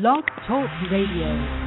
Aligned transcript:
Blog 0.00 0.24
Talk 0.46 0.68
Radio. 0.90 1.65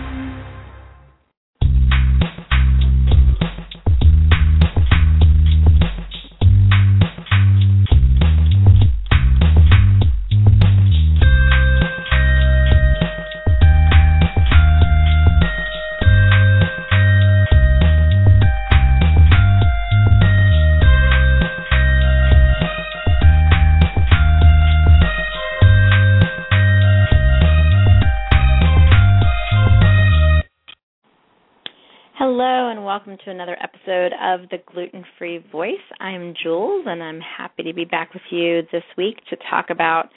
Welcome 33.00 33.18
to 33.24 33.32
another 33.32 33.58
episode 33.64 34.12
of 34.22 34.50
The 34.50 34.58
Gluten 34.74 35.06
Free 35.18 35.42
Voice. 35.54 35.76
I'm 36.02 36.34
Jules, 36.44 36.84
and 36.86 37.02
I'm 37.02 37.22
happy 37.22 37.64
to 37.64 37.74
be 37.74 37.86
back 37.86 38.14
with 38.14 38.24
you 38.30 38.64
this 38.74 38.84
week 38.98 39.16
to 39.30 39.38
talk 39.50 39.70
about 39.70 40.10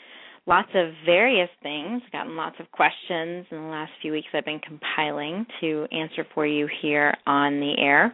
lots 0.46 0.70
of 0.74 0.88
various 1.06 1.48
things. 1.62 2.02
I've 2.04 2.10
gotten 2.10 2.34
lots 2.34 2.56
of 2.58 2.68
questions 2.72 3.46
in 3.52 3.58
the 3.58 3.68
last 3.68 3.92
few 4.02 4.10
weeks 4.10 4.26
I've 4.34 4.44
been 4.44 4.58
compiling 4.58 5.46
to 5.60 5.86
answer 5.92 6.26
for 6.34 6.44
you 6.44 6.68
here 6.82 7.14
on 7.24 7.60
the 7.60 7.74
air. 7.78 8.06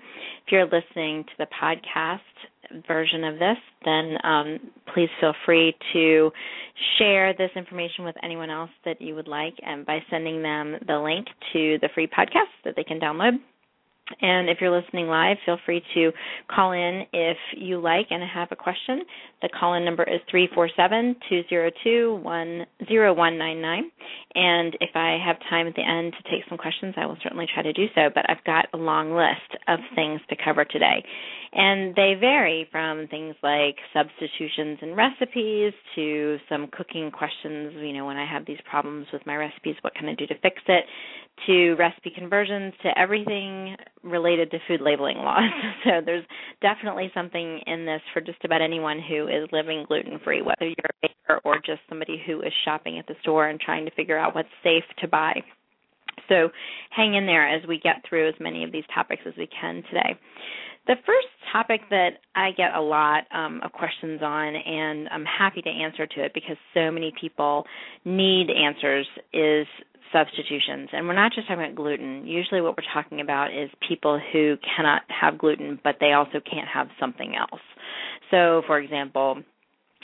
If 0.45 0.53
you're 0.53 0.65
listening 0.65 1.25
to 1.25 1.33
the 1.39 1.47
podcast 1.47 2.85
version 2.87 3.25
of 3.25 3.39
this, 3.39 3.57
then 3.87 4.17
um, 4.23 4.59
please 4.93 5.09
feel 5.19 5.33
free 5.47 5.75
to 5.95 6.31
share 6.99 7.33
this 7.33 7.51
information 7.57 8.05
with 8.05 8.17
anyone 8.23 8.51
else 8.51 8.71
that 8.85 9.01
you 9.01 9.15
would 9.15 9.29
like 9.29 9.55
and 9.63 9.87
by 9.87 10.01
sending 10.11 10.43
them 10.43 10.77
the 10.87 10.99
link 10.99 11.27
to 11.55 11.79
the 11.81 11.89
free 11.95 12.07
podcast 12.07 12.53
that 12.67 12.75
they 12.77 12.85
can 12.85 13.01
download 13.01 13.39
and 14.21 14.49
if 14.49 14.59
you're 14.61 14.77
listening 14.77 15.07
live, 15.07 15.37
feel 15.45 15.59
free 15.65 15.83
to 15.95 16.13
call 16.51 16.73
in 16.73 17.05
if 17.13 17.37
you 17.57 17.81
like 17.81 18.07
and 18.11 18.23
have 18.23 18.49
a 18.51 18.57
question. 18.57 19.03
The 19.43 19.49
call 19.49 19.75
in 19.75 19.85
number 19.85 20.03
is 20.03 20.21
347 20.31 21.17
202 21.29 22.21
10199. 22.25 23.91
And 24.35 24.77
if 24.81 24.91
I 24.95 25.19
have 25.25 25.37
time 25.51 25.67
at 25.67 25.75
the 25.75 25.87
end 25.87 26.13
to 26.13 26.31
take 26.31 26.49
some 26.49 26.59
questions, 26.59 26.95
I 26.97 27.07
will 27.07 27.19
certainly 27.23 27.47
try 27.53 27.63
to 27.63 27.73
do 27.73 27.87
so. 27.95 28.09
But 28.15 28.29
I've 28.29 28.45
got 28.45 28.67
a 28.73 28.77
long 28.77 29.15
list 29.15 29.63
of 29.69 29.79
things 29.95 30.21
to 30.31 30.37
cover 30.43 30.65
today. 30.65 31.05
And 31.53 31.95
they 31.95 32.15
vary 32.19 32.69
from 32.71 33.09
things 33.09 33.35
like 33.43 33.77
substitutions 33.95 34.79
in 34.83 34.95
recipes 34.95 35.73
to 35.95 36.39
some 36.49 36.69
cooking 36.73 37.11
questions, 37.11 37.73
you 37.77 37.95
know, 37.95 38.05
when 38.05 38.19
I 38.19 38.31
have 38.31 38.45
these 38.45 38.59
problems 38.69 39.07
with 39.13 39.25
my 39.25 39.35
recipes, 39.35 39.77
what 39.81 39.95
can 39.95 40.09
I 40.09 40.15
do 40.15 40.27
to 40.27 40.39
fix 40.41 40.61
it, 40.67 40.85
to 41.47 41.75
recipe 41.75 42.11
conversions, 42.15 42.73
to 42.83 42.99
everything 42.99 43.77
related 44.03 44.51
to 44.51 44.59
food 44.67 44.81
labeling 44.81 45.19
laws. 45.19 45.51
so 45.85 46.01
there's 46.05 46.25
definitely 46.63 47.11
something 47.15 47.61
in 47.67 47.87
this 47.87 48.01
for 48.13 48.21
just 48.21 48.45
about 48.45 48.63
anyone 48.63 49.01
who 49.01 49.29
is 49.29 49.49
living 49.53 49.85
gluten 49.87 50.19
free, 50.25 50.43
whether 50.43 50.67
you're 50.67 50.75
a 51.03 51.09
baker 51.09 51.41
or 51.45 51.57
just 51.57 51.81
somebody 51.89 52.23
who 52.27 52.41
is 52.43 52.53
shopping 52.65 52.99
at 52.99 53.07
the 53.07 53.15
store 53.23 53.49
and 53.49 53.61
trying 53.61 53.85
to 53.85 53.91
figure 53.93 54.19
out 54.19 54.35
what's 54.35 54.49
safe 54.63 54.85
to 55.01 55.09
buy. 55.09 55.35
So 56.29 56.51
hang 56.91 57.15
in 57.15 57.27
there 57.27 57.49
as 57.49 57.67
we 57.67 57.79
get 57.79 58.03
through 58.09 58.29
as 58.29 58.35
many 58.41 58.65
of 58.65 58.73
these 58.73 58.85
topics 58.95 59.23
as 59.27 59.35
we 59.39 59.49
can 59.61 59.83
today. 59.89 60.19
The 60.87 60.97
first 61.05 61.29
topic 61.53 61.83
that 61.91 62.13
I 62.35 62.53
get 62.53 62.75
a 62.75 62.81
lot 62.81 63.25
um, 63.31 63.61
of 63.63 63.73
questions 63.73 64.23
on, 64.23 64.57
and 64.57 65.07
I'm 65.11 65.25
happy 65.25 65.61
to 65.61 65.69
answer 65.69 66.07
to 66.07 66.25
it 66.25 66.33
because 66.33 66.57
so 66.73 66.91
many 66.91 67.13
people 67.21 67.67
need 68.07 68.49
answers, 68.51 69.07
is 69.35 69.67
substitutions. 70.13 70.89
And 70.93 71.07
we're 71.07 71.15
not 71.15 71.33
just 71.33 71.49
talking 71.49 71.63
about 71.63 71.75
gluten. 71.75 72.27
Usually, 72.27 72.61
what 72.61 72.77
we're 72.77 72.93
talking 72.93 73.21
about 73.21 73.49
is 73.53 73.71
people 73.87 74.21
who 74.33 74.57
cannot 74.77 75.03
have 75.09 75.39
gluten, 75.39 75.79
but 75.83 75.97
they 76.01 76.13
also 76.13 76.41
can't 76.41 76.69
have 76.73 76.89
something 76.99 77.35
else. 77.37 77.61
So, 78.31 78.63
for 78.67 78.79
example, 78.79 79.43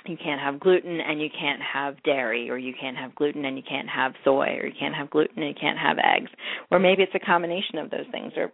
you 0.07 0.17
can't 0.23 0.41
have 0.41 0.61
gluten 0.61 1.01
and 1.01 1.21
you 1.21 1.29
can't 1.29 1.61
have 1.63 2.03
dairy, 2.03 2.51
or 2.51 2.59
you 2.59 2.75
can't 2.79 2.97
have 2.97 3.15
gluten 3.15 3.45
and 3.45 3.57
you 3.57 3.63
can't 3.69 3.89
have 3.89 4.13
soy, 4.25 4.59
or 4.61 4.67
you 4.67 4.75
can't 4.79 4.95
have 4.95 5.11
gluten 5.11 5.43
and 5.43 5.49
you 5.49 5.61
can't 5.61 5.79
have 5.79 5.99
eggs. 5.99 6.31
Or 6.71 6.79
maybe 6.79 7.03
it's 7.03 7.15
a 7.15 7.25
combination 7.25 7.79
of 7.79 7.91
those 7.91 8.07
things. 8.11 8.33
Or 8.37 8.53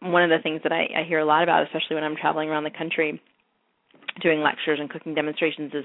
one 0.00 0.22
of 0.22 0.30
the 0.30 0.42
things 0.42 0.60
that 0.62 0.72
I, 0.72 1.00
I 1.00 1.04
hear 1.06 1.18
a 1.18 1.24
lot 1.24 1.42
about, 1.42 1.64
especially 1.64 1.94
when 1.94 2.04
I'm 2.04 2.16
traveling 2.16 2.48
around 2.48 2.64
the 2.64 2.70
country 2.70 3.20
doing 4.20 4.40
lectures 4.40 4.78
and 4.80 4.90
cooking 4.90 5.14
demonstrations 5.14 5.72
is 5.72 5.84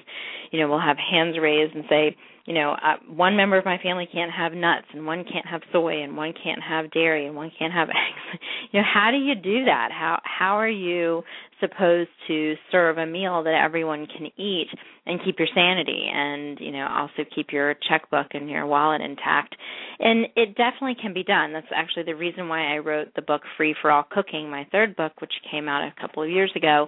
you 0.51 0.59
know 0.59 0.67
we'll 0.67 0.79
have 0.79 0.97
hands 0.97 1.37
raised 1.39 1.73
and 1.75 1.85
say 1.89 2.15
you 2.47 2.53
know 2.53 2.71
uh, 2.71 2.95
one 3.13 3.35
member 3.35 3.57
of 3.57 3.65
my 3.65 3.77
family 3.83 4.07
can't 4.11 4.31
have 4.31 4.53
nuts 4.53 4.87
and 4.93 5.05
one 5.05 5.25
can't 5.25 5.45
have 5.45 5.61
soy 5.71 6.01
and 6.01 6.15
one 6.15 6.33
can't 6.41 6.61
have 6.63 6.89
dairy 6.91 7.27
and 7.27 7.35
one 7.35 7.51
can't 7.59 7.73
have 7.73 7.89
eggs. 7.89 8.41
You 8.71 8.79
know 8.79 8.85
how 8.91 9.11
do 9.11 9.17
you 9.17 9.35
do 9.35 9.65
that? 9.65 9.89
How 9.91 10.19
how 10.23 10.57
are 10.57 10.69
you 10.69 11.23
supposed 11.59 12.09
to 12.27 12.55
serve 12.71 12.97
a 12.97 13.05
meal 13.05 13.43
that 13.43 13.53
everyone 13.53 14.07
can 14.07 14.27
eat 14.37 14.67
and 15.05 15.19
keep 15.23 15.37
your 15.37 15.47
sanity 15.53 16.07
and 16.11 16.57
you 16.59 16.71
know 16.71 16.87
also 16.89 17.29
keep 17.35 17.47
your 17.51 17.75
checkbook 17.87 18.27
and 18.31 18.49
your 18.49 18.65
wallet 18.65 19.01
intact? 19.01 19.55
And 19.99 20.27
it 20.35 20.55
definitely 20.55 20.95
can 21.01 21.13
be 21.13 21.23
done. 21.23 21.51
That's 21.51 21.67
actually 21.75 22.03
the 22.03 22.15
reason 22.15 22.47
why 22.47 22.73
I 22.73 22.77
wrote 22.77 23.13
the 23.15 23.21
book 23.21 23.41
Free 23.57 23.75
for 23.81 23.91
All 23.91 24.07
Cooking 24.09 24.49
my 24.49 24.65
third 24.71 24.95
book 24.95 25.19
which 25.19 25.33
came 25.51 25.67
out 25.67 25.83
a 25.83 26.01
couple 26.01 26.23
of 26.23 26.29
years 26.29 26.51
ago. 26.55 26.87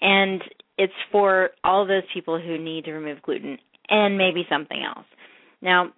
And 0.00 0.42
it's 0.76 0.92
for 1.10 1.50
all 1.64 1.86
those 1.86 2.04
people 2.14 2.40
who 2.40 2.56
need 2.56 2.84
to 2.84 2.92
remove 2.92 3.22
gluten 3.22 3.58
and 3.88 4.18
maybe 4.18 4.46
something 4.48 4.82
else. 4.82 5.06
Now, 5.60 5.92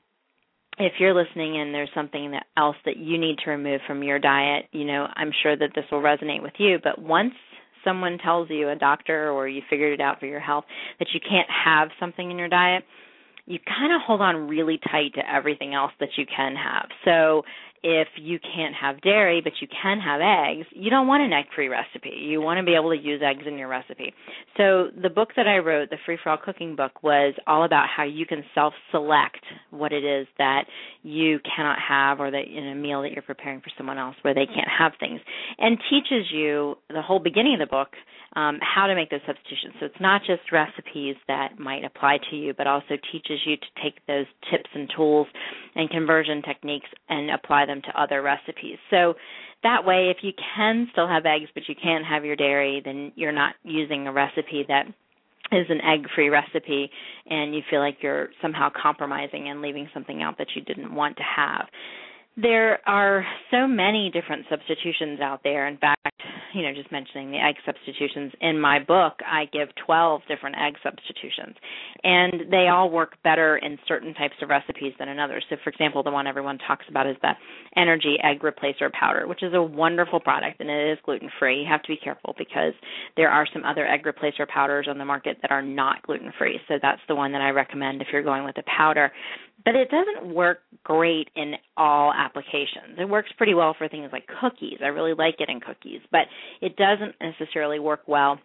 if 0.79 0.95
you're 0.99 1.15
listening 1.15 1.61
and 1.61 1.75
there's 1.75 1.91
something 1.95 2.31
that 2.31 2.47
else 2.57 2.77
that 2.85 2.97
you 2.97 3.19
need 3.19 3.37
to 3.45 3.51
remove 3.51 3.81
from 3.87 4.03
your 4.03 4.19
diet, 4.19 4.67
you 4.73 4.85
know, 4.85 5.07
I'm 5.15 5.31
sure 5.43 5.57
that 5.57 5.71
this 5.75 5.85
will 5.93 6.01
resonate 6.01 6.43
with 6.43 6.55
you. 6.59 6.79
But 6.83 7.01
once 7.01 7.35
someone 7.85 8.19
tells 8.19 8.49
you, 8.51 8.69
a 8.69 8.77
doctor 8.77 9.31
or 9.31 9.49
you 9.49 9.63
figured 9.69 9.93
it 9.93 10.01
out 10.01 10.21
for 10.21 10.27
your 10.27 10.41
health, 10.41 10.65
that 10.99 11.09
you 11.13 11.21
can't 11.21 11.49
have 11.65 11.89
something 11.99 12.31
in 12.31 12.39
your 12.39 12.49
diet, 12.49 12.85
you 13.47 13.59
kind 13.67 13.93
of 13.93 14.01
hold 14.07 14.21
on 14.21 14.49
really 14.49 14.79
tight 14.91 15.15
to 15.15 15.23
everything 15.31 15.75
else 15.75 15.93
that 16.01 16.11
you 16.17 16.25
can 16.25 16.55
have. 16.55 16.89
So 17.05 17.43
if 17.83 18.09
you 18.17 18.39
can't 18.39 18.75
have 18.75 19.01
dairy 19.01 19.41
but 19.43 19.55
you 19.61 19.69
can 19.69 19.99
have 20.01 20.21
eggs, 20.21 20.67
you 20.73 20.91
don't 20.91 21.07
want 21.07 21.23
an 21.23 21.33
egg 21.33 21.47
free 21.55 21.69
recipe. 21.69 22.11
You 22.11 22.41
want 22.41 22.59
to 22.59 22.65
be 22.65 22.75
able 22.75 22.91
to 22.91 22.97
use 22.97 23.23
eggs 23.25 23.45
in 23.47 23.59
your 23.59 23.69
recipe. 23.69 24.13
So 24.57 24.89
the 25.01 25.09
book 25.09 25.31
that 25.37 25.47
I 25.47 25.59
wrote, 25.59 25.91
the 25.91 25.97
Free 26.05 26.19
for 26.23 26.31
All 26.31 26.39
Cooking 26.39 26.77
book, 26.77 27.03
was 27.03 27.35
all 27.47 27.65
about 27.65 27.87
how 27.95 28.05
you 28.05 28.27
can 28.27 28.45
self 28.55 28.75
select 28.91 29.45
what 29.71 29.93
it 29.93 30.05
is 30.05 30.27
that 30.39 30.65
you 31.03 31.39
cannot 31.57 31.79
have 31.87 32.21
or 32.21 32.31
that 32.31 32.45
in 32.45 32.69
a 32.69 32.75
meal 32.75 33.03
that 33.03 33.13
you're 33.13 33.23
preparing 33.23 33.61
for 33.61 33.71
someone 33.77 33.99
else 33.99 34.17
where 34.23 34.35
they 34.35 34.47
can't 34.47 34.69
have 34.79 34.93
things. 35.01 35.21
And 35.59 35.79
teaches 35.89 36.27
you 36.33 36.77
the 36.89 37.03
whole 37.03 37.19
beginning 37.19 37.55
of 37.55 37.61
the 37.61 37.71
book 37.71 37.89
um, 38.37 38.59
how 38.61 38.87
to 38.87 38.95
make 38.95 39.11
those 39.11 39.21
substitutions. 39.27 39.75
So 39.81 39.87
it's 39.87 40.01
not 40.01 40.23
just 40.25 40.53
recipes 40.53 41.17
that 41.27 41.59
might 41.59 41.85
apply 41.85 42.19
to 42.31 42.37
you, 42.37 42.55
but 42.57 42.67
also 42.67 42.97
teaches 43.11 43.41
you 43.45 43.57
to 43.57 43.67
take 43.83 44.07
those 44.07 44.27
tips 44.51 44.71
and 44.75 44.89
tools 44.95 45.27
and 45.75 45.89
conversion 45.91 46.43
techniques 46.43 46.89
and 47.09 47.31
apply 47.31 47.67
them 47.67 47.81
to 47.83 48.01
other 48.01 48.23
recipes. 48.23 48.79
So 48.91 49.15
that 49.63 49.85
way, 49.85 50.11
if 50.11 50.19
you 50.23 50.33
can 50.57 50.89
still 50.93 51.09
have 51.09 51.27
eggs, 51.27 51.51
but 51.55 51.65
you 51.69 51.75
can't 51.81 52.05
have 52.05 52.25
your 52.25 52.37
dairy, 52.37 52.81
then 52.85 53.13
you're 53.15 53.33
not 53.33 53.55
using 53.63 54.07
a 54.07 54.13
recipe 54.13 54.65
that 54.69 54.87
is 55.53 55.67
an 55.69 55.81
egg 55.81 56.07
free 56.15 56.29
recipe 56.29 56.91
and 57.29 57.55
you 57.55 57.61
feel 57.69 57.81
like 57.81 57.99
you're 58.01 58.29
somehow 58.41 58.69
compromising 58.81 59.49
and 59.49 59.61
leaving 59.61 59.89
something 59.93 60.23
out 60.23 60.39
that 60.39 60.47
you 60.55 60.63
didn't 60.63 60.95
want 60.95 61.17
to 61.17 61.23
have. 61.25 61.67
There 62.37 62.79
are 62.89 63.27
so 63.51 63.67
many 63.67 64.11
different 64.13 64.47
substitutions 64.49 65.21
out 65.21 65.41
there. 65.43 65.67
In 65.67 65.77
fact, 65.77 66.10
you 66.55 66.63
know, 66.63 66.73
just 66.75 66.91
mentioning 66.93 67.31
the 67.31 67.39
egg 67.39 67.57
substitutions 67.65 68.33
in 68.41 68.61
my 68.61 68.79
book, 68.79 69.15
I 69.27 69.47
give 69.53 69.69
12 69.87 70.23
different 70.29 70.57
egg 70.59 70.75
substitutions, 70.83 71.57
and 72.05 72.51
they 72.51 72.69
all 72.69 72.91
work 72.91 73.17
better 73.23 73.57
in 73.59 73.79
certain 73.87 74.15
types 74.15 74.35
of 74.43 74.49
recipes 74.49 74.93
than 74.99 75.09
in 75.09 75.19
others. 75.19 75.45
So, 75.51 75.57
for 75.63 75.71
example, 75.71 76.03
the 76.03 76.11
one 76.11 76.27
everyone 76.27 76.59
talks 76.67 76.85
about 76.89 77.07
is 77.07 77.17
the 77.23 77.33
Ener-G 77.77 78.19
Egg 78.23 78.41
Replacer 78.41 78.93
Powder, 78.93 79.27
which 79.27 79.43
is 79.43 79.55
a 79.55 79.63
wonderful 79.63 80.21
product, 80.21 80.61
and 80.61 80.71
it 80.71 80.93
is 80.93 80.99
gluten 81.05 81.31
free. 81.39 81.63
You 81.63 81.69
have 81.69 81.83
to 81.83 81.89
be 81.89 81.97
careful 81.97 82.35
because 82.39 82.73
there 83.17 83.31
are 83.31 83.47
some 83.53 83.65
other 83.65 83.87
egg 83.87 84.05
replacer 84.05 84.49
powders 84.49 84.87
on 84.89 84.99
the 84.99 85.05
market 85.05 85.39
that 85.43 85.51
are 85.51 85.63
not 85.63 86.03
gluten 86.03 86.33
free. 86.39 86.59
So 86.69 86.75
that's 86.81 87.01
the 87.09 87.15
one 87.15 87.33
that 87.33 87.41
I 87.41 87.51
recommend 87.51 88.03
if 88.03 88.09
you're 88.13 88.23
going 88.23 88.45
with 88.45 88.59
a 88.59 88.65
powder 88.77 89.13
but 89.65 89.75
it 89.75 89.89
doesn't 89.91 90.35
work 90.35 90.61
great 90.85 91.29
in 91.37 91.55
all 91.77 92.13
applications. 92.13 92.99
It 92.99 93.09
works 93.09 93.31
pretty 93.37 93.55
well 93.55 93.75
for 93.77 93.89
things 93.89 94.11
like 94.13 94.25
cookies. 94.41 94.79
I 94.83 94.89
really 94.89 95.15
like 95.15 95.37
it 95.39 95.49
in 95.49 95.61
cookies, 95.61 96.01
but 96.11 96.23
it 96.61 96.77
doesn't 96.77 97.15
necessarily 97.21 97.79
work 97.79 98.03
well 98.07 98.39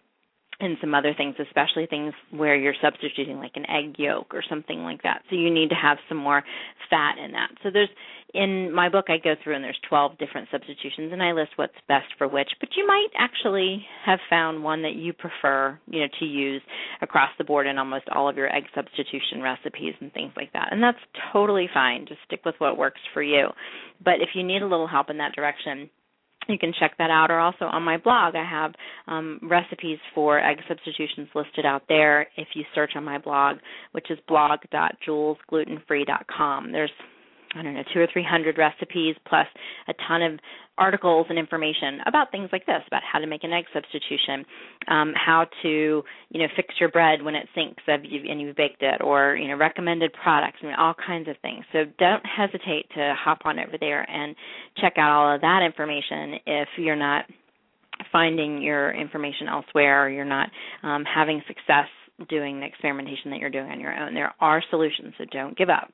and 0.60 0.78
some 0.80 0.94
other 0.94 1.14
things, 1.16 1.36
especially 1.40 1.86
things 1.86 2.14
where 2.32 2.56
you're 2.56 2.76
substituting 2.82 3.38
like 3.38 3.52
an 3.56 3.70
egg 3.70 3.96
yolk 3.98 4.34
or 4.34 4.44
something 4.48 4.84
like 4.84 5.04
that. 5.04 5.22
So 5.30 5.36
you 5.36 5.54
need 5.54 5.70
to 5.70 5.76
have 5.76 5.98
some 6.08 6.18
more 6.18 6.44
fat 6.90 7.18
in 7.18 7.34
that. 7.34 7.50
So 7.64 7.70
there's 7.72 7.90
in 8.34 8.72
my 8.74 8.90
book 8.90 9.06
I 9.08 9.18
go 9.18 9.36
through 9.42 9.56
and 9.56 9.64
there's 9.64 9.80
12 9.88 10.18
different 10.18 10.50
substitutions 10.52 11.12
and 11.12 11.24
I 11.24 11.32
list 11.32 11.52
what's 11.56 11.74
best 11.88 12.08
for 12.18 12.28
which, 12.28 12.50
but 12.60 12.70
you 12.76 12.86
might 12.86 13.08
actually 13.18 13.86
have 14.06 14.20
found 14.30 14.64
one 14.64 14.82
that 14.84 14.96
you 14.96 15.14
prefer, 15.14 15.80
you 15.88 16.02
know, 16.02 16.08
to 16.20 16.26
use 16.26 16.62
across 17.02 17.30
the 17.38 17.44
board 17.44 17.68
in 17.68 17.78
almost 17.78 18.06
all 18.10 18.30
of 18.30 18.38
your 18.38 18.54
egg 18.54 18.64
substitution 18.74 19.42
recipes 19.42 19.94
and 20.02 20.12
things 20.14 20.34
like 20.36 20.52
that. 20.54 20.70
And 20.72 20.84
that's 20.84 20.98
totally 21.32 21.70
fine. 21.74 22.06
Just 22.08 22.22
stick 22.26 22.42
with 22.46 22.56
what 22.60 22.78
works 22.78 23.02
for 23.14 23.24
you. 23.24 23.48
But 24.04 24.16
if 24.16 24.30
you 24.36 24.44
need 24.44 24.62
a 24.62 24.68
little 24.68 24.88
help 24.88 25.10
in 25.10 25.18
that 25.18 25.34
direction, 25.34 25.90
you 26.48 26.58
can 26.58 26.72
check 26.80 26.98
that 26.98 27.10
out 27.10 27.30
or 27.32 27.40
also 27.40 27.66
on 27.66 27.84
my 27.84 27.98
blog 27.98 28.36
i 28.36 28.44
have 28.44 28.74
um, 29.08 29.40
recipes 29.44 30.00
for 30.14 30.40
egg 30.40 30.58
substitutions 30.68 31.28
listed 31.34 31.66
out 31.66 31.84
there 31.88 32.28
if 32.38 32.50
you 32.54 32.64
search 32.74 32.92
on 32.96 33.04
my 33.04 33.18
blog 33.18 33.58
which 33.92 34.12
is 34.12 34.20
blog.julesglutenfree.com 34.28 36.72
there's 36.72 36.92
I 37.56 37.64
don't 37.64 37.74
know, 37.74 37.84
two 37.94 38.00
or 38.00 38.08
three 38.12 38.26
hundred 38.28 38.58
recipes 38.58 39.16
plus 39.28 39.48
a 39.88 39.94
ton 40.08 40.22
of 40.22 40.40
articles 40.78 41.28
and 41.30 41.40
information 41.40 42.00
about 42.06 42.32
things 42.32 42.50
like 42.52 42.66
this, 42.66 42.82
about 42.88 43.02
how 43.10 43.20
to 43.20 43.28
make 43.28 43.44
an 43.44 43.54
egg 43.54 43.66
substitution, 43.74 44.46
um, 44.88 45.14
how 45.16 45.48
to, 45.62 46.04
you 46.30 46.40
know, 46.40 46.48
fix 46.56 46.74
your 46.80 46.90
bread 46.90 47.22
when 47.22 47.36
it 47.36 47.48
sinks 47.56 47.82
and 47.88 48.42
you've 48.42 48.56
baked 48.56 48.82
it, 48.82 49.02
or, 49.02 49.38
you 49.38 49.48
know, 49.48 49.56
recommended 49.56 50.12
products, 50.14 50.58
I 50.62 50.66
mean, 50.66 50.76
all 50.76 50.94
kinds 50.94 51.30
of 51.30 51.38
things. 51.42 51.64
So 51.72 51.86
don't 51.98 52.24
hesitate 52.26 52.88
to 52.96 53.16
hop 53.18 53.40
on 53.46 53.60
over 53.60 53.78
there 53.80 54.10
and 54.10 54.36
check 54.82 54.94
out 54.98 55.12
all 55.12 55.36
of 55.36 55.42
that 55.42 55.62
information 55.66 56.40
if 56.46 56.68
you're 56.78 56.96
not 56.96 57.26
finding 58.12 58.62
your 58.62 58.94
information 58.94 59.48
elsewhere 59.48 60.06
or 60.06 60.10
you're 60.10 60.26
not 60.26 60.50
um, 60.84 61.06
having 61.06 61.42
success 61.48 61.88
doing 62.30 62.60
the 62.60 62.66
experimentation 62.66 63.32
that 63.32 63.40
you're 63.40 63.50
doing 63.50 63.70
on 63.70 63.80
your 63.80 63.94
own. 63.94 64.14
There 64.14 64.34
are 64.40 64.64
solutions, 64.70 65.14
so 65.18 65.26
don't 65.32 65.58
give 65.58 65.70
up. 65.70 65.92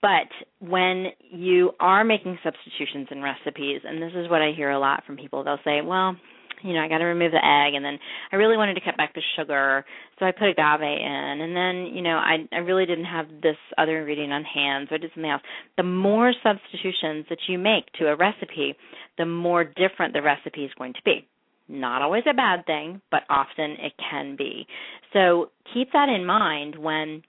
But 0.00 0.28
when 0.60 1.06
you 1.30 1.72
are 1.80 2.04
making 2.04 2.38
substitutions 2.44 3.08
in 3.10 3.22
recipes, 3.22 3.80
and 3.84 4.00
this 4.00 4.12
is 4.14 4.30
what 4.30 4.42
I 4.42 4.52
hear 4.56 4.70
a 4.70 4.78
lot 4.78 5.04
from 5.04 5.16
people, 5.16 5.42
they'll 5.42 5.58
say, 5.64 5.80
well, 5.80 6.16
you 6.62 6.72
know, 6.72 6.80
I 6.80 6.88
got 6.88 6.98
to 6.98 7.04
remove 7.04 7.32
the 7.32 7.44
egg, 7.44 7.74
and 7.74 7.84
then 7.84 7.98
I 8.32 8.36
really 8.36 8.56
wanted 8.56 8.74
to 8.74 8.80
cut 8.80 8.96
back 8.96 9.14
the 9.14 9.20
sugar, 9.36 9.84
so 10.18 10.24
I 10.24 10.30
put 10.30 10.48
agave 10.48 10.80
in, 10.80 11.40
and 11.42 11.54
then, 11.54 11.94
you 11.94 12.00
know, 12.00 12.16
I 12.16 12.48
I 12.52 12.58
really 12.58 12.86
didn't 12.86 13.04
have 13.04 13.26
this 13.42 13.56
other 13.76 13.98
ingredient 13.98 14.32
on 14.32 14.44
hand, 14.44 14.86
so 14.88 14.94
I 14.94 14.98
did 14.98 15.10
something 15.14 15.30
else. 15.30 15.42
The 15.76 15.82
more 15.82 16.32
substitutions 16.42 17.26
that 17.28 17.38
you 17.48 17.58
make 17.58 17.84
to 17.98 18.06
a 18.06 18.16
recipe, 18.16 18.76
the 19.18 19.26
more 19.26 19.64
different 19.64 20.14
the 20.14 20.22
recipe 20.22 20.64
is 20.64 20.70
going 20.78 20.94
to 20.94 21.02
be. 21.04 21.26
Not 21.68 22.02
always 22.02 22.24
a 22.28 22.34
bad 22.34 22.66
thing, 22.66 23.00
but 23.10 23.22
often 23.28 23.72
it 23.80 23.92
can 24.10 24.36
be. 24.36 24.66
So 25.12 25.50
keep 25.72 25.92
that 25.92 26.08
in 26.08 26.26
mind 26.26 26.76
when 26.76 27.22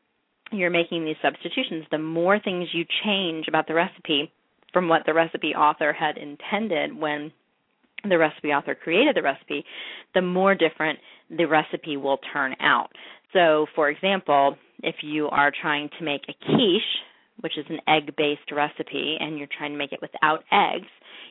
you're 0.51 0.69
making 0.69 1.05
these 1.05 1.15
substitutions. 1.21 1.85
The 1.91 1.97
more 1.97 2.39
things 2.39 2.67
you 2.73 2.85
change 3.03 3.47
about 3.47 3.67
the 3.67 3.73
recipe 3.73 4.31
from 4.73 4.89
what 4.89 5.03
the 5.05 5.13
recipe 5.13 5.55
author 5.55 5.93
had 5.93 6.17
intended 6.17 6.97
when 6.99 7.31
the 8.07 8.17
recipe 8.17 8.49
author 8.49 8.75
created 8.75 9.15
the 9.15 9.21
recipe, 9.21 9.65
the 10.13 10.21
more 10.21 10.53
different 10.53 10.99
the 11.29 11.45
recipe 11.45 11.97
will 11.97 12.19
turn 12.33 12.55
out. 12.59 12.89
So, 13.33 13.65
for 13.73 13.89
example, 13.89 14.57
if 14.83 14.95
you 15.01 15.27
are 15.29 15.51
trying 15.61 15.89
to 15.97 16.05
make 16.05 16.21
a 16.29 16.33
quiche, 16.45 16.81
which 17.39 17.57
is 17.57 17.65
an 17.69 17.79
egg 17.87 18.15
based 18.15 18.51
recipe, 18.51 19.17
and 19.19 19.37
you're 19.37 19.47
trying 19.57 19.71
to 19.71 19.77
make 19.77 19.91
it 19.91 20.01
without 20.01 20.43
eggs, 20.51 20.87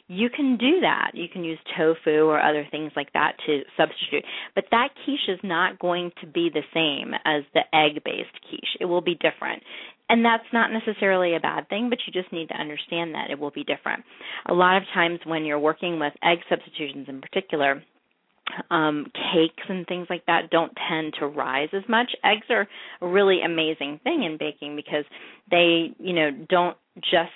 you 0.06 0.29
can 0.29 0.56
do 0.59 0.81
that. 0.81 1.12
You 1.15 1.29
can 1.33 1.45
use 1.45 1.59
tofu 1.77 2.25
or 2.25 2.41
other 2.41 2.67
things 2.71 2.93
like 2.95 3.12
that 3.15 3.37
to 3.47 3.62
substitute. 3.77 4.25
But 4.55 4.65
that 4.71 4.89
quiche 5.05 5.29
is 5.29 5.41
not 5.43 5.79
going 5.79 6.12
to 6.21 6.27
be 6.27 6.51
the 6.53 6.62
same 6.75 7.15
as 7.25 7.45
the 7.55 7.62
egg 7.75 8.03
based 8.05 8.37
quiche. 8.49 8.77
It 8.81 8.85
will 8.85 9.01
be 9.01 9.15
different. 9.15 9.62
And 10.11 10.23
that's 10.23 10.45
not 10.53 10.71
necessarily 10.71 11.35
a 11.35 11.41
bad 11.41 11.69
thing, 11.71 11.89
but 11.89 11.99
you 12.06 12.12
just 12.12 12.33
need 12.33 12.49
to 12.49 12.55
understand 12.55 13.15
that 13.15 13.31
it 13.31 13.39
will 13.39 13.51
be 13.51 13.65
different. 13.65 14.05
A 14.47 14.53
lot 14.53 14.77
of 14.77 14.83
times 14.93 15.21
when 15.25 15.45
you're 15.45 15.59
working 15.59 15.99
with 15.99 16.12
egg 16.23 16.39
substitutions 16.51 17.06
in 17.09 17.23
particular, 17.23 17.83
um, 18.71 19.06
cakes 19.15 19.65
and 19.69 19.87
things 19.87 20.06
like 20.11 20.27
that 20.27 20.51
don't 20.51 20.73
tend 20.89 21.15
to 21.19 21.27
rise 21.27 21.71
as 21.73 21.83
much. 21.89 22.11
Eggs 22.23 22.47
are 22.51 22.69
a 23.01 23.06
really 23.06 23.41
amazing 23.43 24.01
thing 24.05 24.23
in 24.23 24.37
baking 24.39 24.77
because 24.77 25.05
they, 25.51 25.95
you 25.99 26.12
know, 26.12 26.31
don't 26.51 26.77
just 26.96 27.31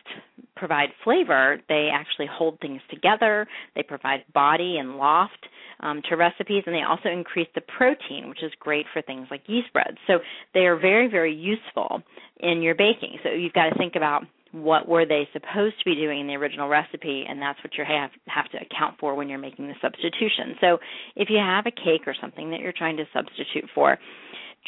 provide 0.57 0.91
flavor, 1.05 1.59
they 1.69 1.89
actually 1.93 2.27
hold 2.31 2.61
things 2.61 2.81
together. 2.91 3.47
They 3.75 3.83
provide 3.83 4.25
body 4.33 4.77
and 4.79 4.97
loft 4.97 5.47
um, 5.81 6.03
to 6.09 6.17
recipes, 6.17 6.65
and 6.67 6.75
they 6.75 6.83
also 6.83 7.09
increase 7.09 7.49
the 7.55 7.61
protein, 7.61 8.29
which 8.29 8.43
is 8.43 8.53
great 8.59 8.87
for 8.93 9.03
things 9.03 9.29
like 9.31 9.43
yeast 9.47 9.73
bread. 9.73 9.97
So 10.07 10.19
they 10.55 10.67
are 10.67 10.79
very, 10.79 11.09
very 11.09 11.35
useful 11.35 12.03
in 12.41 12.63
your 12.63 12.75
baking. 12.75 13.19
So 13.23 13.31
you've 13.31 13.53
got 13.53 13.71
to 13.71 13.79
think 13.79 13.95
about 13.97 14.25
what 14.53 14.89
were 14.89 15.05
they 15.05 15.29
supposed 15.33 15.79
to 15.79 15.85
be 15.85 15.95
doing 15.95 16.21
in 16.21 16.27
the 16.27 16.35
original 16.35 16.69
recipe 16.69 17.25
and 17.29 17.41
that's 17.41 17.59
what 17.63 17.77
you 17.77 17.85
have 17.87 18.11
have 18.27 18.51
to 18.51 18.57
account 18.57 18.97
for 18.99 19.15
when 19.15 19.29
you're 19.29 19.39
making 19.39 19.69
the 19.69 19.75
substitution 19.83 20.57
so 20.59 20.79
if 21.17 21.29
you 21.29 21.37
have 21.37 21.67
a 21.67 21.71
cake 21.71 22.07
or 22.07 22.15
something 22.19 22.51
that 22.51 22.61
you're 22.61 22.73
trying 22.73 22.97
to 22.97 23.05
substitute 23.13 23.69
for 23.75 23.99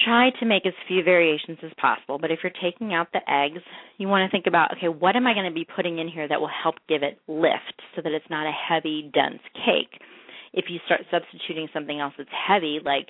try 0.04 0.31
to 0.38 0.46
make 0.46 0.64
as 0.66 0.72
few 0.88 1.02
variations 1.02 1.58
as 1.62 1.70
possible 1.81 2.19
but 2.19 2.31
if 2.31 2.40
you're 2.42 2.52
taking 2.62 2.94
out 2.94 3.08
the 3.12 3.20
eggs 3.31 3.62
you 3.98 4.08
want 4.08 4.28
to 4.28 4.31
think 4.34 4.46
about 4.46 4.76
okay 4.76 4.88
what 4.88 5.16
am 5.16 5.26
i 5.26 5.34
going 5.34 5.48
to 5.48 5.54
be 5.54 5.66
putting 5.76 5.98
in 5.98 6.08
here 6.08 6.28
that 6.28 6.40
will 6.40 6.50
help 6.62 6.76
give 6.88 7.02
it 7.02 7.19
lift 7.28 7.82
so 7.94 8.02
that 8.02 8.12
it's 8.12 8.31
not 8.31 8.46
a 8.46 8.52
heavy 8.52 9.10
dense 9.12 9.42
cake 9.54 10.00
if 10.52 10.66
you 10.69 10.78
start 10.87 11.02
substituting 11.10 11.69
something 11.72 12.00
else 12.00 12.14
that's 12.16 12.31
heavy 12.48 12.81
like 12.84 13.08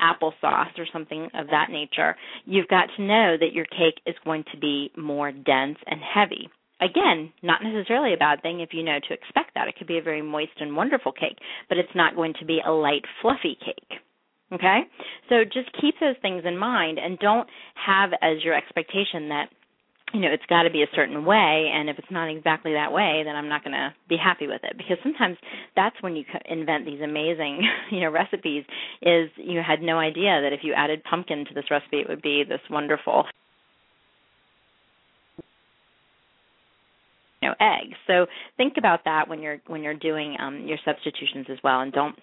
applesauce 0.00 0.76
or 0.78 0.86
something 0.92 1.28
of 1.34 1.46
that 1.48 1.70
nature, 1.70 2.16
you've 2.44 2.68
got 2.68 2.88
to 2.96 3.02
know 3.02 3.36
that 3.38 3.52
your 3.52 3.66
cake 3.66 4.00
is 4.06 4.14
going 4.24 4.44
to 4.52 4.58
be 4.58 4.90
more 4.96 5.32
dense 5.32 5.78
and 5.86 6.00
heavy. 6.02 6.48
Again, 6.80 7.32
not 7.42 7.62
necessarily 7.62 8.12
a 8.12 8.18
bad 8.18 8.42
thing 8.42 8.60
if 8.60 8.70
you 8.72 8.82
know 8.82 8.98
to 9.08 9.14
expect 9.14 9.54
that. 9.54 9.68
It 9.68 9.76
could 9.78 9.86
be 9.86 9.98
a 9.98 10.02
very 10.02 10.22
moist 10.22 10.60
and 10.60 10.76
wonderful 10.76 11.12
cake, 11.12 11.38
but 11.68 11.78
it's 11.78 11.94
not 11.94 12.16
going 12.16 12.34
to 12.40 12.44
be 12.44 12.60
a 12.66 12.72
light, 12.72 13.04
fluffy 13.22 13.56
cake. 13.64 14.00
Okay? 14.54 14.80
So 15.28 15.44
just 15.44 15.70
keep 15.80 15.96
those 16.00 16.16
things 16.22 16.44
in 16.46 16.56
mind 16.56 16.98
and 16.98 17.18
don't 17.18 17.48
have 17.74 18.10
as 18.22 18.42
your 18.44 18.54
expectation 18.54 19.28
that 19.30 19.48
you 20.12 20.20
know 20.20 20.28
it's 20.28 20.46
got 20.48 20.62
to 20.62 20.70
be 20.70 20.82
a 20.82 20.86
certain 20.94 21.24
way 21.24 21.70
and 21.74 21.90
if 21.90 21.98
it's 21.98 22.10
not 22.10 22.26
exactly 22.30 22.72
that 22.74 22.92
way 22.92 23.22
then 23.24 23.34
i'm 23.34 23.48
not 23.48 23.64
going 23.64 23.72
to 23.72 23.92
be 24.08 24.16
happy 24.16 24.46
with 24.46 24.60
it 24.62 24.76
because 24.76 24.96
sometimes 25.02 25.36
that's 25.74 25.96
when 26.02 26.14
you 26.14 26.24
invent 26.48 26.86
these 26.86 27.00
amazing 27.00 27.62
you 27.90 28.00
know 28.00 28.10
recipes 28.10 28.64
is 29.02 29.28
you 29.36 29.60
had 29.66 29.82
no 29.82 29.98
idea 29.98 30.40
that 30.40 30.52
if 30.52 30.60
you 30.62 30.72
added 30.72 31.02
pumpkin 31.08 31.44
to 31.44 31.54
this 31.54 31.64
recipe 31.70 31.98
it 31.98 32.08
would 32.08 32.22
be 32.22 32.44
this 32.48 32.60
wonderful 32.70 33.24
you 37.42 37.48
know 37.48 37.54
eggs 37.60 37.96
so 38.06 38.26
think 38.56 38.74
about 38.78 39.00
that 39.06 39.28
when 39.28 39.42
you're 39.42 39.58
when 39.66 39.82
you're 39.82 39.94
doing 39.94 40.36
um 40.38 40.64
your 40.66 40.78
substitutions 40.84 41.46
as 41.50 41.58
well 41.64 41.80
and 41.80 41.92
don't 41.92 42.16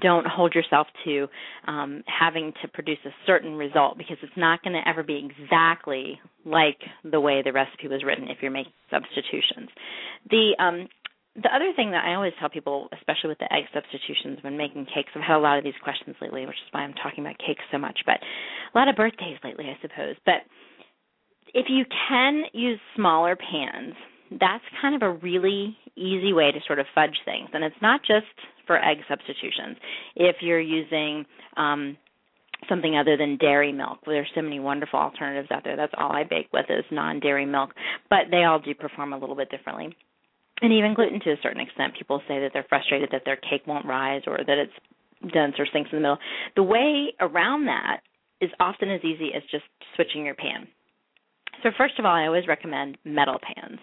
don't 0.00 0.26
hold 0.26 0.54
yourself 0.54 0.86
to 1.04 1.26
um, 1.66 2.02
having 2.06 2.52
to 2.62 2.68
produce 2.68 2.98
a 3.04 3.10
certain 3.26 3.54
result 3.54 3.98
because 3.98 4.16
it's 4.22 4.36
not 4.36 4.62
going 4.62 4.74
to 4.74 4.88
ever 4.88 5.02
be 5.02 5.28
exactly 5.28 6.20
like 6.44 6.78
the 7.04 7.20
way 7.20 7.42
the 7.42 7.52
recipe 7.52 7.88
was 7.88 8.02
written 8.04 8.28
if 8.28 8.38
you're 8.40 8.50
making 8.50 8.72
substitutions. 8.90 9.68
The 10.30 10.56
um, 10.58 10.88
the 11.36 11.52
other 11.52 11.72
thing 11.74 11.90
that 11.90 12.04
I 12.04 12.14
always 12.14 12.32
tell 12.38 12.48
people, 12.48 12.88
especially 12.96 13.28
with 13.28 13.38
the 13.38 13.52
egg 13.52 13.64
substitutions 13.74 14.38
when 14.42 14.56
making 14.56 14.86
cakes, 14.86 15.10
I've 15.16 15.22
had 15.22 15.36
a 15.36 15.42
lot 15.42 15.58
of 15.58 15.64
these 15.64 15.74
questions 15.82 16.14
lately, 16.22 16.46
which 16.46 16.54
is 16.54 16.70
why 16.70 16.82
I'm 16.82 16.94
talking 16.94 17.24
about 17.24 17.38
cakes 17.38 17.64
so 17.72 17.78
much, 17.78 17.98
but 18.06 18.22
a 18.22 18.78
lot 18.78 18.86
of 18.86 18.94
birthdays 18.94 19.38
lately, 19.42 19.66
I 19.66 19.76
suppose. 19.82 20.14
But 20.24 20.46
if 21.52 21.66
you 21.68 21.84
can 22.08 22.44
use 22.52 22.78
smaller 22.94 23.36
pans, 23.36 23.94
that's 24.40 24.64
kind 24.80 24.94
of 24.94 25.02
a 25.02 25.10
really 25.10 25.76
easy 25.96 26.32
way 26.32 26.50
to 26.52 26.58
sort 26.66 26.78
of 26.78 26.86
fudge 26.94 27.16
things. 27.24 27.48
And 27.52 27.64
it's 27.64 27.76
not 27.80 28.00
just 28.00 28.26
for 28.66 28.76
egg 28.76 28.98
substitutions. 29.08 29.76
If 30.16 30.36
you're 30.40 30.60
using 30.60 31.24
um, 31.56 31.96
something 32.68 32.96
other 32.96 33.16
than 33.16 33.36
dairy 33.36 33.72
milk. 33.72 33.98
There's 34.06 34.30
so 34.34 34.42
many 34.42 34.60
wonderful 34.60 34.98
alternatives 34.98 35.50
out 35.50 35.64
there. 35.64 35.76
That's 35.76 35.92
all 35.96 36.12
I 36.12 36.24
bake 36.24 36.48
with 36.52 36.66
is 36.68 36.84
non-dairy 36.90 37.46
milk, 37.46 37.70
but 38.10 38.30
they 38.30 38.44
all 38.44 38.58
do 38.58 38.74
perform 38.74 39.12
a 39.12 39.18
little 39.18 39.36
bit 39.36 39.50
differently. 39.50 39.94
And 40.62 40.72
even 40.72 40.94
gluten 40.94 41.20
to 41.20 41.32
a 41.32 41.36
certain 41.42 41.60
extent, 41.60 41.94
people 41.98 42.22
say 42.28 42.40
that 42.40 42.50
they're 42.52 42.66
frustrated 42.68 43.10
that 43.12 43.22
their 43.24 43.36
cake 43.36 43.66
won't 43.66 43.86
rise 43.86 44.22
or 44.26 44.38
that 44.38 44.58
it's 44.58 45.32
dense 45.32 45.54
or 45.58 45.66
sinks 45.72 45.90
in 45.92 45.98
the 45.98 46.02
middle. 46.02 46.18
The 46.56 46.62
way 46.62 47.12
around 47.20 47.66
that 47.66 48.00
is 48.40 48.50
often 48.60 48.90
as 48.90 49.00
easy 49.04 49.30
as 49.34 49.42
just 49.50 49.64
switching 49.96 50.24
your 50.24 50.34
pan. 50.34 50.68
So 51.62 51.70
first 51.76 51.98
of 51.98 52.04
all, 52.04 52.14
I 52.14 52.26
always 52.26 52.46
recommend 52.46 52.98
metal 53.04 53.38
pans. 53.42 53.78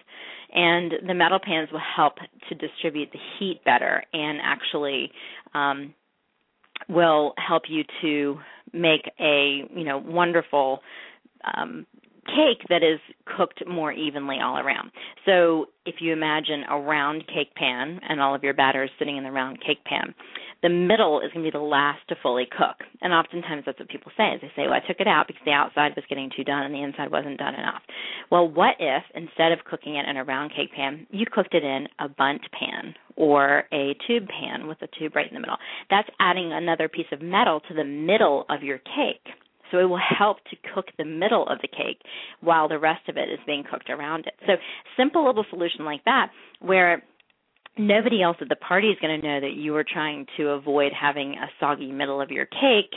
And 0.54 0.92
the 1.06 1.14
metal 1.14 1.38
pans 1.42 1.70
will 1.72 1.80
help 1.96 2.14
to 2.48 2.54
distribute 2.54 3.08
the 3.12 3.18
heat 3.38 3.60
better 3.64 4.02
and 4.12 4.38
actually 4.42 5.10
um, 5.54 5.94
will 6.88 7.32
help 7.38 7.62
you 7.68 7.84
to 8.02 8.38
make 8.72 9.10
a, 9.18 9.62
you 9.74 9.84
know, 9.84 9.98
wonderful 9.98 10.80
um, 11.56 11.86
cake 12.26 12.64
that 12.68 12.82
is 12.82 13.00
cooked 13.36 13.62
more 13.66 13.92
evenly 13.92 14.38
all 14.42 14.58
around. 14.58 14.90
So 15.26 15.66
if 15.86 15.96
you 16.00 16.12
imagine 16.12 16.64
a 16.70 16.78
round 16.78 17.26
cake 17.26 17.54
pan 17.56 18.00
and 18.08 18.20
all 18.20 18.34
of 18.34 18.42
your 18.44 18.54
batter 18.54 18.84
is 18.84 18.90
sitting 18.98 19.16
in 19.16 19.24
the 19.24 19.30
round 19.30 19.58
cake 19.64 19.84
pan, 19.84 20.14
the 20.62 20.68
middle 20.68 21.20
is 21.20 21.32
going 21.32 21.44
to 21.44 21.50
be 21.50 21.56
the 21.56 21.62
last 21.62 22.00
to 22.08 22.16
fully 22.22 22.46
cook. 22.46 22.86
And 23.00 23.12
oftentimes 23.12 23.64
that's 23.66 23.78
what 23.78 23.88
people 23.88 24.12
say. 24.16 24.34
Is 24.34 24.40
they 24.40 24.52
say, 24.54 24.62
"Well, 24.62 24.74
I 24.74 24.86
took 24.86 25.00
it 25.00 25.08
out 25.08 25.26
because 25.26 25.42
the 25.44 25.52
outside 25.52 25.94
was 25.96 26.04
getting 26.08 26.30
too 26.34 26.44
done 26.44 26.62
and 26.64 26.74
the 26.74 26.82
inside 26.82 27.10
wasn't 27.10 27.38
done 27.38 27.54
enough." 27.54 27.82
Well, 28.30 28.48
what 28.48 28.76
if 28.78 29.02
instead 29.14 29.52
of 29.52 29.64
cooking 29.64 29.96
it 29.96 30.08
in 30.08 30.16
a 30.16 30.24
round 30.24 30.52
cake 30.54 30.72
pan, 30.72 31.06
you 31.10 31.26
cooked 31.26 31.54
it 31.54 31.64
in 31.64 31.88
a 31.98 32.08
bundt 32.08 32.42
pan 32.52 32.94
or 33.16 33.64
a 33.72 33.94
tube 34.06 34.28
pan 34.28 34.66
with 34.66 34.80
a 34.82 34.88
tube 34.98 35.16
right 35.16 35.28
in 35.28 35.34
the 35.34 35.40
middle? 35.40 35.58
That's 35.90 36.08
adding 36.20 36.52
another 36.52 36.88
piece 36.88 37.10
of 37.12 37.20
metal 37.20 37.60
to 37.68 37.74
the 37.74 37.84
middle 37.84 38.46
of 38.48 38.62
your 38.62 38.78
cake. 38.78 39.34
So 39.72 39.78
it 39.78 39.84
will 39.88 39.98
help 40.18 40.36
to 40.50 40.56
cook 40.74 40.88
the 40.98 41.04
middle 41.04 41.48
of 41.48 41.58
the 41.62 41.68
cake 41.68 42.02
while 42.40 42.68
the 42.68 42.78
rest 42.78 43.08
of 43.08 43.16
it 43.16 43.30
is 43.30 43.38
being 43.46 43.64
cooked 43.64 43.88
around 43.88 44.26
it. 44.26 44.34
So 44.46 44.52
simple 44.96 45.26
little 45.26 45.46
solution 45.48 45.84
like 45.84 46.04
that 46.04 46.30
where 46.60 47.02
nobody 47.78 48.22
else 48.22 48.36
at 48.40 48.48
the 48.48 48.56
party 48.56 48.88
is 48.88 48.98
going 49.00 49.20
to 49.20 49.26
know 49.26 49.40
that 49.40 49.54
you 49.54 49.72
were 49.72 49.84
trying 49.84 50.26
to 50.36 50.48
avoid 50.50 50.92
having 50.98 51.34
a 51.34 51.48
soggy 51.60 51.92
middle 51.92 52.20
of 52.20 52.30
your 52.30 52.46
cake. 52.46 52.92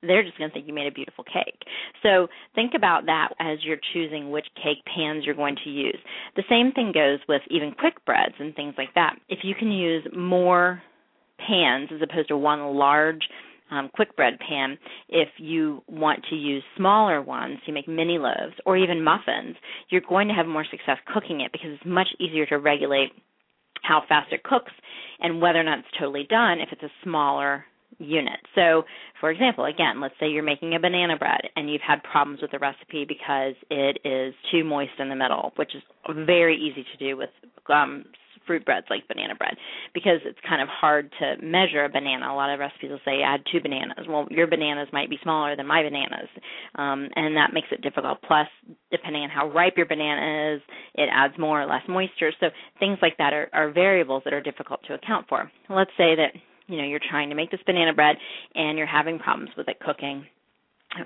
They're 0.00 0.22
just 0.22 0.38
going 0.38 0.50
to 0.50 0.54
think 0.54 0.68
you 0.68 0.74
made 0.74 0.86
a 0.86 0.92
beautiful 0.92 1.24
cake. 1.24 1.60
So 2.04 2.28
think 2.54 2.72
about 2.76 3.06
that 3.06 3.30
as 3.40 3.58
you're 3.64 3.80
choosing 3.92 4.30
which 4.30 4.46
cake 4.54 4.84
pans 4.84 5.24
you're 5.24 5.34
going 5.34 5.56
to 5.64 5.70
use. 5.70 5.98
The 6.36 6.44
same 6.48 6.70
thing 6.72 6.92
goes 6.94 7.18
with 7.28 7.42
even 7.50 7.72
quick 7.72 8.04
breads 8.04 8.34
and 8.38 8.54
things 8.54 8.74
like 8.78 8.94
that. 8.94 9.16
If 9.28 9.40
you 9.42 9.54
can 9.56 9.72
use 9.72 10.06
more 10.16 10.80
pans 11.38 11.88
as 11.92 12.00
opposed 12.02 12.28
to 12.28 12.36
one 12.36 12.76
large 12.76 13.22
um, 13.70 13.90
quick 13.92 14.16
bread 14.16 14.38
pan. 14.38 14.78
If 15.08 15.28
you 15.38 15.82
want 15.88 16.24
to 16.30 16.36
use 16.36 16.62
smaller 16.76 17.20
ones, 17.20 17.58
you 17.66 17.74
make 17.74 17.88
mini 17.88 18.18
loaves 18.18 18.54
or 18.64 18.76
even 18.76 19.02
muffins, 19.04 19.56
you're 19.90 20.02
going 20.08 20.28
to 20.28 20.34
have 20.34 20.46
more 20.46 20.64
success 20.70 20.96
cooking 21.12 21.40
it 21.40 21.52
because 21.52 21.70
it's 21.74 21.84
much 21.84 22.08
easier 22.18 22.46
to 22.46 22.58
regulate 22.58 23.12
how 23.82 24.02
fast 24.08 24.32
it 24.32 24.42
cooks 24.42 24.72
and 25.20 25.40
whether 25.40 25.60
or 25.60 25.64
not 25.64 25.80
it's 25.80 25.88
totally 25.98 26.26
done 26.28 26.60
if 26.60 26.68
it's 26.72 26.82
a 26.82 26.90
smaller 27.02 27.64
unit. 27.98 28.38
So, 28.54 28.84
for 29.20 29.30
example, 29.30 29.64
again, 29.64 30.00
let's 30.00 30.14
say 30.20 30.28
you're 30.28 30.42
making 30.42 30.74
a 30.74 30.80
banana 30.80 31.16
bread 31.16 31.40
and 31.56 31.70
you've 31.70 31.82
had 31.86 32.02
problems 32.02 32.40
with 32.40 32.52
the 32.52 32.58
recipe 32.58 33.04
because 33.06 33.54
it 33.70 33.98
is 34.04 34.34
too 34.52 34.64
moist 34.64 34.92
in 34.98 35.08
the 35.08 35.16
middle, 35.16 35.52
which 35.56 35.74
is 35.74 35.82
very 36.26 36.56
easy 36.56 36.84
to 36.92 37.04
do 37.04 37.16
with 37.16 37.30
um, 37.68 38.04
fruit 38.48 38.64
breads 38.64 38.86
like 38.90 39.06
banana 39.06 39.36
bread 39.36 39.54
because 39.94 40.18
it's 40.24 40.38
kind 40.48 40.60
of 40.60 40.68
hard 40.68 41.12
to 41.20 41.36
measure 41.40 41.84
a 41.84 41.88
banana. 41.88 42.32
A 42.32 42.34
lot 42.34 42.50
of 42.50 42.58
recipes 42.58 42.90
will 42.90 43.04
say 43.04 43.22
add 43.22 43.42
two 43.52 43.60
bananas. 43.60 44.06
Well, 44.08 44.26
your 44.30 44.48
bananas 44.48 44.88
might 44.92 45.08
be 45.08 45.18
smaller 45.22 45.54
than 45.54 45.68
my 45.68 45.84
bananas, 45.84 46.28
um, 46.74 47.08
and 47.14 47.36
that 47.36 47.52
makes 47.52 47.68
it 47.70 47.82
difficult. 47.82 48.18
Plus, 48.26 48.48
depending 48.90 49.22
on 49.22 49.30
how 49.30 49.48
ripe 49.50 49.74
your 49.76 49.86
banana 49.86 50.56
is, 50.56 50.62
it 50.96 51.08
adds 51.12 51.34
more 51.38 51.62
or 51.62 51.66
less 51.66 51.82
moisture. 51.88 52.32
So 52.40 52.48
things 52.80 52.98
like 53.00 53.16
that 53.18 53.32
are, 53.32 53.48
are 53.52 53.70
variables 53.70 54.22
that 54.24 54.32
are 54.32 54.42
difficult 54.42 54.80
to 54.88 54.94
account 54.94 55.26
for. 55.28 55.50
Let's 55.68 55.92
say 55.96 56.16
that 56.16 56.32
you 56.66 56.78
know 56.78 56.84
you're 56.84 57.00
trying 57.10 57.28
to 57.28 57.36
make 57.36 57.50
this 57.50 57.60
banana 57.64 57.94
bread 57.94 58.16
and 58.54 58.76
you're 58.76 58.86
having 58.88 59.20
problems 59.20 59.50
with 59.56 59.68
it 59.68 59.78
cooking, 59.78 60.26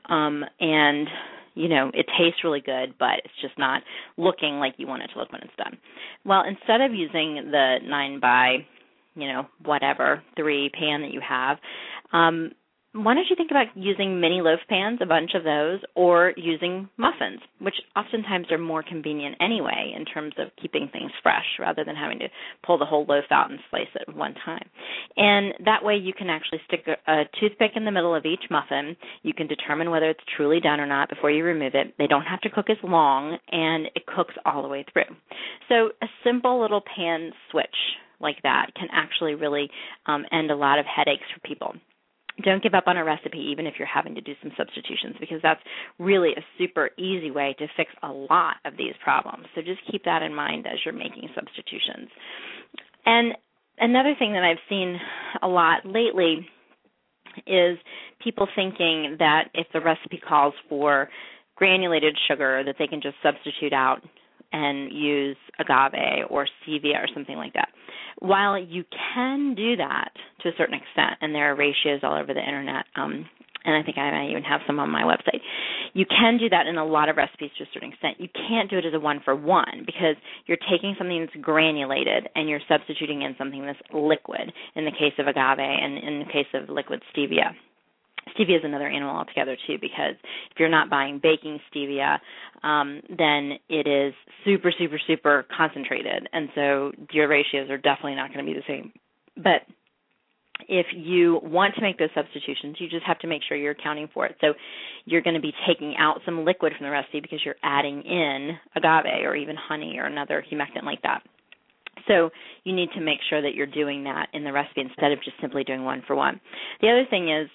um, 0.08 0.44
and 0.60 1.08
you 1.54 1.68
know, 1.68 1.90
it 1.94 2.06
tastes 2.18 2.44
really 2.44 2.60
good, 2.60 2.94
but 2.98 3.20
it's 3.24 3.34
just 3.40 3.58
not 3.58 3.82
looking 4.16 4.58
like 4.58 4.74
you 4.78 4.86
want 4.86 5.02
it 5.02 5.08
to 5.12 5.18
look 5.18 5.32
when 5.32 5.42
it's 5.42 5.56
done. 5.56 5.76
Well, 6.24 6.44
instead 6.48 6.80
of 6.80 6.94
using 6.94 7.50
the 7.50 7.78
9 7.84 8.20
by, 8.20 8.66
you 9.14 9.28
know, 9.28 9.46
whatever, 9.64 10.22
3 10.36 10.70
pan 10.70 11.02
that 11.02 11.12
you 11.12 11.20
have, 11.26 11.58
um, 12.12 12.52
why 12.94 13.14
don't 13.14 13.26
you 13.30 13.36
think 13.36 13.50
about 13.50 13.68
using 13.74 14.20
mini 14.20 14.42
loaf 14.42 14.60
pans, 14.68 14.98
a 15.00 15.06
bunch 15.06 15.30
of 15.34 15.44
those, 15.44 15.80
or 15.94 16.34
using 16.36 16.90
muffins, 16.98 17.40
which 17.58 17.76
oftentimes 17.96 18.50
are 18.50 18.58
more 18.58 18.82
convenient 18.82 19.36
anyway 19.40 19.94
in 19.96 20.04
terms 20.04 20.34
of 20.38 20.48
keeping 20.60 20.90
things 20.92 21.10
fresh 21.22 21.46
rather 21.58 21.84
than 21.84 21.96
having 21.96 22.18
to 22.18 22.28
pull 22.66 22.76
the 22.76 22.84
whole 22.84 23.06
loaf 23.08 23.24
out 23.30 23.50
and 23.50 23.60
slice 23.70 23.88
it 23.94 24.14
one 24.14 24.34
time. 24.44 24.68
And 25.16 25.54
that 25.64 25.82
way 25.82 25.96
you 25.96 26.12
can 26.12 26.28
actually 26.28 26.60
stick 26.66 26.86
a, 26.86 27.10
a 27.10 27.24
toothpick 27.40 27.72
in 27.76 27.86
the 27.86 27.90
middle 27.90 28.14
of 28.14 28.26
each 28.26 28.44
muffin. 28.50 28.94
You 29.22 29.32
can 29.32 29.46
determine 29.46 29.90
whether 29.90 30.10
it's 30.10 30.20
truly 30.36 30.60
done 30.60 30.78
or 30.78 30.86
not 30.86 31.08
before 31.08 31.30
you 31.30 31.44
remove 31.44 31.74
it. 31.74 31.94
They 31.96 32.06
don't 32.06 32.22
have 32.22 32.42
to 32.42 32.50
cook 32.50 32.68
as 32.68 32.76
long, 32.82 33.38
and 33.50 33.86
it 33.94 34.04
cooks 34.04 34.34
all 34.44 34.60
the 34.60 34.68
way 34.68 34.84
through. 34.92 35.16
So 35.70 35.92
a 36.02 36.06
simple 36.24 36.60
little 36.60 36.82
pan 36.94 37.32
switch 37.50 37.68
like 38.20 38.42
that 38.42 38.66
can 38.78 38.88
actually 38.92 39.34
really 39.34 39.70
um, 40.04 40.26
end 40.30 40.50
a 40.50 40.56
lot 40.56 40.78
of 40.78 40.84
headaches 40.84 41.24
for 41.32 41.40
people 41.48 41.74
don't 42.44 42.62
give 42.62 42.74
up 42.74 42.84
on 42.86 42.96
a 42.96 43.04
recipe 43.04 43.38
even 43.38 43.66
if 43.66 43.74
you're 43.78 43.88
having 43.88 44.14
to 44.14 44.20
do 44.20 44.32
some 44.42 44.52
substitutions 44.56 45.16
because 45.20 45.40
that's 45.42 45.60
really 45.98 46.30
a 46.32 46.44
super 46.58 46.90
easy 46.98 47.30
way 47.30 47.54
to 47.58 47.66
fix 47.76 47.90
a 48.02 48.08
lot 48.08 48.56
of 48.64 48.76
these 48.76 48.94
problems. 49.02 49.46
So 49.54 49.60
just 49.60 49.80
keep 49.90 50.04
that 50.04 50.22
in 50.22 50.34
mind 50.34 50.66
as 50.66 50.78
you're 50.84 50.94
making 50.94 51.28
substitutions. 51.34 52.08
And 53.04 53.34
another 53.78 54.14
thing 54.18 54.32
that 54.32 54.42
I've 54.42 54.62
seen 54.68 54.98
a 55.42 55.48
lot 55.48 55.84
lately 55.84 56.48
is 57.46 57.78
people 58.22 58.46
thinking 58.54 59.16
that 59.18 59.48
if 59.54 59.66
the 59.72 59.80
recipe 59.80 60.18
calls 60.18 60.54
for 60.68 61.08
granulated 61.56 62.16
sugar 62.28 62.62
that 62.64 62.76
they 62.78 62.86
can 62.86 63.00
just 63.00 63.16
substitute 63.22 63.72
out 63.72 64.00
and 64.52 64.92
use 64.92 65.36
agave 65.58 66.26
or 66.28 66.46
stevia 66.46 66.96
or 67.02 67.08
something 67.14 67.36
like 67.36 67.54
that 67.54 67.68
while 68.22 68.56
you 68.56 68.84
can 69.14 69.54
do 69.54 69.76
that 69.76 70.12
to 70.42 70.48
a 70.48 70.52
certain 70.56 70.74
extent, 70.74 71.18
and 71.20 71.34
there 71.34 71.50
are 71.50 71.56
ratios 71.56 72.00
all 72.02 72.14
over 72.14 72.32
the 72.32 72.40
internet, 72.40 72.84
um, 72.94 73.26
and 73.64 73.76
I 73.76 73.82
think 73.82 73.98
I 73.98 74.10
might 74.10 74.30
even 74.30 74.44
have 74.44 74.60
some 74.66 74.78
on 74.78 74.90
my 74.90 75.02
website. 75.02 75.40
You 75.92 76.06
can 76.06 76.38
do 76.38 76.48
that 76.48 76.66
in 76.66 76.78
a 76.78 76.84
lot 76.84 77.08
of 77.08 77.16
recipes 77.16 77.50
to 77.58 77.64
a 77.64 77.66
certain 77.74 77.90
extent. 77.90 78.16
You 78.18 78.28
can't 78.48 78.70
do 78.70 78.78
it 78.78 78.86
as 78.86 78.94
a 78.94 79.00
one 79.00 79.20
for 79.24 79.34
one 79.34 79.82
because 79.84 80.16
you're 80.46 80.58
taking 80.70 80.94
something 80.98 81.20
that's 81.20 81.44
granulated 81.44 82.28
and 82.34 82.48
you're 82.48 82.62
substituting 82.68 83.22
in 83.22 83.34
something 83.38 83.64
that's 83.66 83.78
liquid 83.92 84.52
in 84.74 84.84
the 84.84 84.92
case 84.92 85.14
of 85.18 85.26
agave 85.26 85.58
and 85.58 85.98
in 85.98 86.18
the 86.20 86.32
case 86.32 86.50
of 86.54 86.68
liquid 86.68 87.02
stevia 87.14 87.54
stevia 88.38 88.58
is 88.58 88.64
another 88.64 88.88
animal 88.88 89.14
altogether 89.14 89.56
too 89.66 89.76
because 89.80 90.14
if 90.50 90.58
you're 90.58 90.68
not 90.68 90.90
buying 90.90 91.20
baking 91.22 91.58
stevia 91.74 92.18
um, 92.62 93.00
then 93.08 93.58
it 93.68 93.86
is 93.86 94.14
super 94.44 94.72
super 94.78 94.98
super 95.06 95.46
concentrated 95.56 96.28
and 96.32 96.48
so 96.54 96.92
your 97.12 97.28
ratios 97.28 97.70
are 97.70 97.78
definitely 97.78 98.14
not 98.14 98.32
going 98.32 98.44
to 98.44 98.50
be 98.50 98.58
the 98.58 98.64
same 98.66 98.92
but 99.36 99.62
if 100.68 100.86
you 100.94 101.40
want 101.42 101.74
to 101.74 101.80
make 101.80 101.98
those 101.98 102.10
substitutions, 102.14 102.76
you 102.78 102.88
just 102.88 103.04
have 103.04 103.18
to 103.20 103.26
make 103.26 103.42
sure 103.48 103.56
you're 103.56 103.72
accounting 103.72 104.08
for 104.12 104.26
it. 104.26 104.36
So 104.40 104.54
you're 105.04 105.22
going 105.22 105.34
to 105.34 105.40
be 105.40 105.52
taking 105.66 105.96
out 105.98 106.20
some 106.24 106.44
liquid 106.44 106.72
from 106.76 106.86
the 106.86 106.90
recipe 106.90 107.20
because 107.20 107.40
you're 107.44 107.56
adding 107.62 108.02
in 108.02 108.50
agave 108.76 109.24
or 109.24 109.34
even 109.34 109.56
honey 109.56 109.96
or 109.98 110.06
another 110.06 110.44
humectant 110.50 110.84
like 110.84 111.02
that. 111.02 111.22
So 112.08 112.30
you 112.64 112.74
need 112.74 112.88
to 112.94 113.00
make 113.00 113.18
sure 113.28 113.42
that 113.42 113.54
you're 113.54 113.66
doing 113.66 114.04
that 114.04 114.28
in 114.32 114.44
the 114.44 114.52
recipe 114.52 114.80
instead 114.80 115.12
of 115.12 115.22
just 115.22 115.36
simply 115.40 115.62
doing 115.62 115.84
one 115.84 116.02
for 116.06 116.16
one. 116.16 116.40
The 116.80 116.88
other 116.90 117.04
thing 117.08 117.30
is 117.30 117.48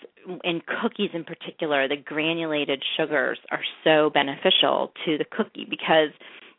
in 0.43 0.61
cookies 0.81 1.11
in 1.13 1.23
particular, 1.23 1.87
the 1.87 1.97
granulated 1.97 2.83
sugars 2.97 3.39
are 3.51 3.63
so 3.83 4.09
beneficial 4.13 4.91
to 5.05 5.17
the 5.17 5.25
cookie 5.25 5.65
because 5.69 6.09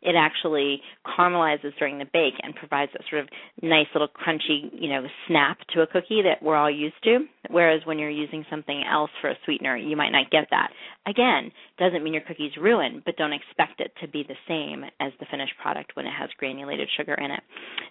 it 0.01 0.15
actually 0.17 0.81
caramelizes 1.05 1.77
during 1.77 1.99
the 1.99 2.05
bake 2.05 2.35
and 2.41 2.55
provides 2.55 2.91
that 2.93 3.01
sort 3.09 3.21
of 3.21 3.29
nice 3.61 3.87
little 3.93 4.07
crunchy, 4.07 4.69
you 4.71 4.89
know, 4.89 5.03
snap 5.27 5.57
to 5.73 5.81
a 5.81 5.87
cookie 5.87 6.21
that 6.23 6.41
we're 6.41 6.55
all 6.55 6.71
used 6.71 6.95
to. 7.03 7.19
Whereas 7.49 7.81
when 7.85 7.99
you're 7.99 8.09
using 8.09 8.45
something 8.49 8.83
else 8.89 9.11
for 9.19 9.29
a 9.29 9.35
sweetener, 9.43 9.75
you 9.75 9.97
might 9.97 10.11
not 10.11 10.31
get 10.31 10.47
that. 10.51 10.69
Again, 11.05 11.51
doesn't 11.77 12.03
mean 12.03 12.13
your 12.13 12.23
cookie's 12.23 12.55
ruined, 12.59 13.03
but 13.05 13.17
don't 13.17 13.33
expect 13.33 13.81
it 13.81 13.91
to 14.01 14.07
be 14.07 14.23
the 14.23 14.39
same 14.47 14.85
as 15.01 15.11
the 15.19 15.25
finished 15.29 15.53
product 15.61 15.95
when 15.95 16.05
it 16.05 16.13
has 16.17 16.29
granulated 16.37 16.87
sugar 16.95 17.15
in 17.15 17.31
it. 17.31 17.41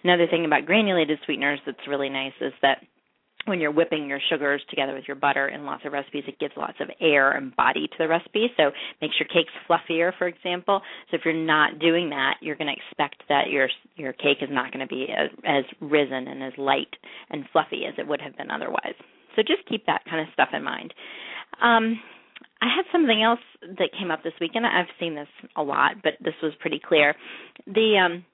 Another 0.03 0.25
thing 0.27 0.45
about 0.45 0.65
granulated 0.65 1.19
sweeteners 1.25 1.59
that's 1.65 1.87
really 1.87 2.09
nice 2.09 2.33
is 2.41 2.53
that 2.63 2.79
when 3.45 3.59
you're 3.59 3.71
whipping 3.71 4.07
your 4.07 4.19
sugars 4.29 4.61
together 4.69 4.93
with 4.93 5.05
your 5.07 5.15
butter 5.15 5.47
in 5.47 5.65
lots 5.65 5.83
of 5.85 5.93
recipes, 5.93 6.23
it 6.27 6.39
gives 6.39 6.53
lots 6.57 6.77
of 6.79 6.89
air 6.99 7.31
and 7.31 7.55
body 7.55 7.87
to 7.87 7.95
the 7.97 8.07
recipe. 8.07 8.47
So 8.57 8.71
makes 9.01 9.15
your 9.19 9.27
cakes 9.27 9.53
fluffier, 9.67 10.11
for 10.17 10.27
example. 10.27 10.81
So 11.09 11.17
if 11.17 11.21
you're 11.25 11.33
not 11.33 11.79
doing 11.79 12.09
that, 12.09 12.35
you're 12.41 12.55
going 12.55 12.67
to 12.67 12.73
expect 12.73 13.23
that 13.29 13.49
your 13.49 13.69
your 13.95 14.13
cake 14.13 14.37
is 14.41 14.49
not 14.51 14.71
going 14.71 14.87
to 14.87 14.93
be 14.93 15.07
as, 15.15 15.29
as 15.45 15.63
risen 15.81 16.27
and 16.27 16.43
as 16.43 16.53
light 16.57 16.93
and 17.29 17.45
fluffy 17.51 17.85
as 17.87 17.93
it 17.97 18.07
would 18.07 18.21
have 18.21 18.37
been 18.37 18.51
otherwise. 18.51 18.95
So 19.35 19.41
just 19.41 19.67
keep 19.67 19.85
that 19.85 20.03
kind 20.09 20.21
of 20.21 20.33
stuff 20.33 20.49
in 20.53 20.63
mind. 20.63 20.93
Um, 21.61 21.99
I 22.61 22.67
had 22.75 22.83
something 22.91 23.23
else 23.23 23.39
that 23.61 23.89
came 23.97 24.11
up 24.11 24.21
this 24.23 24.33
weekend. 24.41 24.65
I've 24.65 24.91
seen 24.99 25.15
this 25.15 25.29
a 25.55 25.63
lot, 25.63 25.91
but 26.03 26.13
this 26.19 26.33
was 26.43 26.51
pretty 26.59 26.81
clear. 26.85 27.15
The 27.67 27.97
um, 28.05 28.25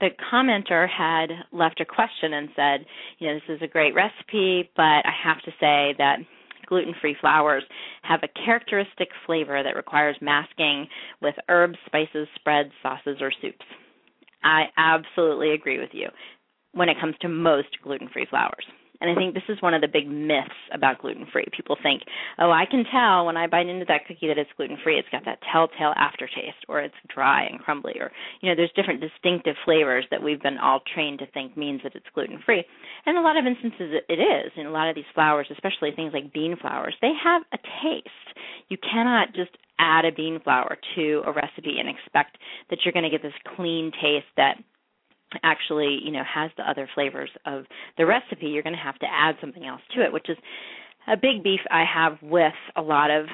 the 0.00 0.10
commenter 0.32 0.88
had 0.88 1.30
left 1.52 1.80
a 1.80 1.84
question 1.84 2.34
and 2.34 2.48
said, 2.54 2.86
you 3.18 3.28
know, 3.28 3.34
this 3.34 3.56
is 3.56 3.62
a 3.62 3.66
great 3.66 3.94
recipe, 3.94 4.70
but 4.76 4.82
I 4.82 5.12
have 5.24 5.40
to 5.42 5.50
say 5.60 5.94
that 5.98 6.18
gluten-free 6.66 7.16
flours 7.20 7.64
have 8.02 8.20
a 8.22 8.44
characteristic 8.44 9.08
flavor 9.26 9.62
that 9.62 9.76
requires 9.76 10.16
masking 10.20 10.86
with 11.20 11.34
herbs, 11.48 11.78
spices, 11.86 12.28
spreads, 12.36 12.70
sauces, 12.82 13.18
or 13.20 13.32
soups. 13.42 13.64
I 14.44 14.64
absolutely 14.76 15.52
agree 15.52 15.78
with 15.78 15.90
you 15.92 16.08
when 16.72 16.88
it 16.88 16.96
comes 17.00 17.14
to 17.20 17.28
most 17.28 17.68
gluten-free 17.82 18.26
flours. 18.30 18.64
And 19.02 19.10
I 19.10 19.14
think 19.16 19.34
this 19.34 19.42
is 19.48 19.60
one 19.60 19.74
of 19.74 19.80
the 19.80 19.88
big 19.88 20.06
myths 20.06 20.54
about 20.72 21.00
gluten 21.00 21.26
free. 21.32 21.44
People 21.54 21.76
think, 21.82 22.02
oh, 22.38 22.52
I 22.52 22.64
can 22.70 22.84
tell 22.86 23.26
when 23.26 23.36
I 23.36 23.48
bite 23.48 23.66
into 23.66 23.84
that 23.86 24.06
cookie 24.06 24.28
that 24.28 24.38
it's 24.38 24.50
gluten 24.56 24.78
free. 24.82 24.96
It's 24.96 25.08
got 25.10 25.24
that 25.24 25.40
telltale 25.50 25.92
aftertaste, 25.96 26.62
or 26.68 26.80
it's 26.80 26.94
dry 27.12 27.44
and 27.44 27.58
crumbly, 27.58 27.94
or 27.98 28.12
you 28.40 28.48
know, 28.48 28.54
there's 28.54 28.70
different 28.76 29.00
distinctive 29.00 29.56
flavors 29.64 30.06
that 30.12 30.22
we've 30.22 30.40
been 30.40 30.58
all 30.58 30.80
trained 30.94 31.18
to 31.18 31.26
think 31.26 31.56
means 31.56 31.80
that 31.82 31.96
it's 31.96 32.06
gluten 32.14 32.38
free. 32.46 32.64
And 33.04 33.18
a 33.18 33.20
lot 33.20 33.36
of 33.36 33.44
instances 33.44 34.00
it 34.08 34.20
is. 34.20 34.52
In 34.56 34.66
a 34.66 34.70
lot 34.70 34.88
of 34.88 34.94
these 34.94 35.10
flours, 35.14 35.48
especially 35.50 35.90
things 35.90 36.12
like 36.14 36.32
bean 36.32 36.56
flours, 36.60 36.94
they 37.02 37.12
have 37.22 37.42
a 37.52 37.58
taste. 37.82 38.38
You 38.68 38.78
cannot 38.78 39.34
just 39.34 39.50
add 39.80 40.04
a 40.04 40.12
bean 40.12 40.38
flour 40.44 40.78
to 40.94 41.22
a 41.26 41.32
recipe 41.32 41.78
and 41.80 41.88
expect 41.88 42.38
that 42.70 42.78
you're 42.84 42.92
going 42.92 43.04
to 43.04 43.10
get 43.10 43.22
this 43.22 43.32
clean 43.56 43.90
taste 44.00 44.30
that 44.36 44.62
actually 45.42 45.98
you 46.02 46.12
know 46.12 46.22
has 46.24 46.50
the 46.56 46.68
other 46.68 46.88
flavors 46.94 47.30
of 47.46 47.64
the 47.98 48.06
recipe 48.06 48.46
you're 48.46 48.62
going 48.62 48.76
to 48.76 48.82
have 48.82 48.98
to 48.98 49.06
add 49.10 49.36
something 49.40 49.66
else 49.66 49.80
to 49.94 50.02
it 50.02 50.12
which 50.12 50.28
is 50.28 50.36
a 51.08 51.16
big 51.16 51.42
beef 51.42 51.60
i 51.70 51.84
have 51.84 52.18
with 52.22 52.52
a 52.76 52.82
lot 52.82 53.10
of 53.10 53.26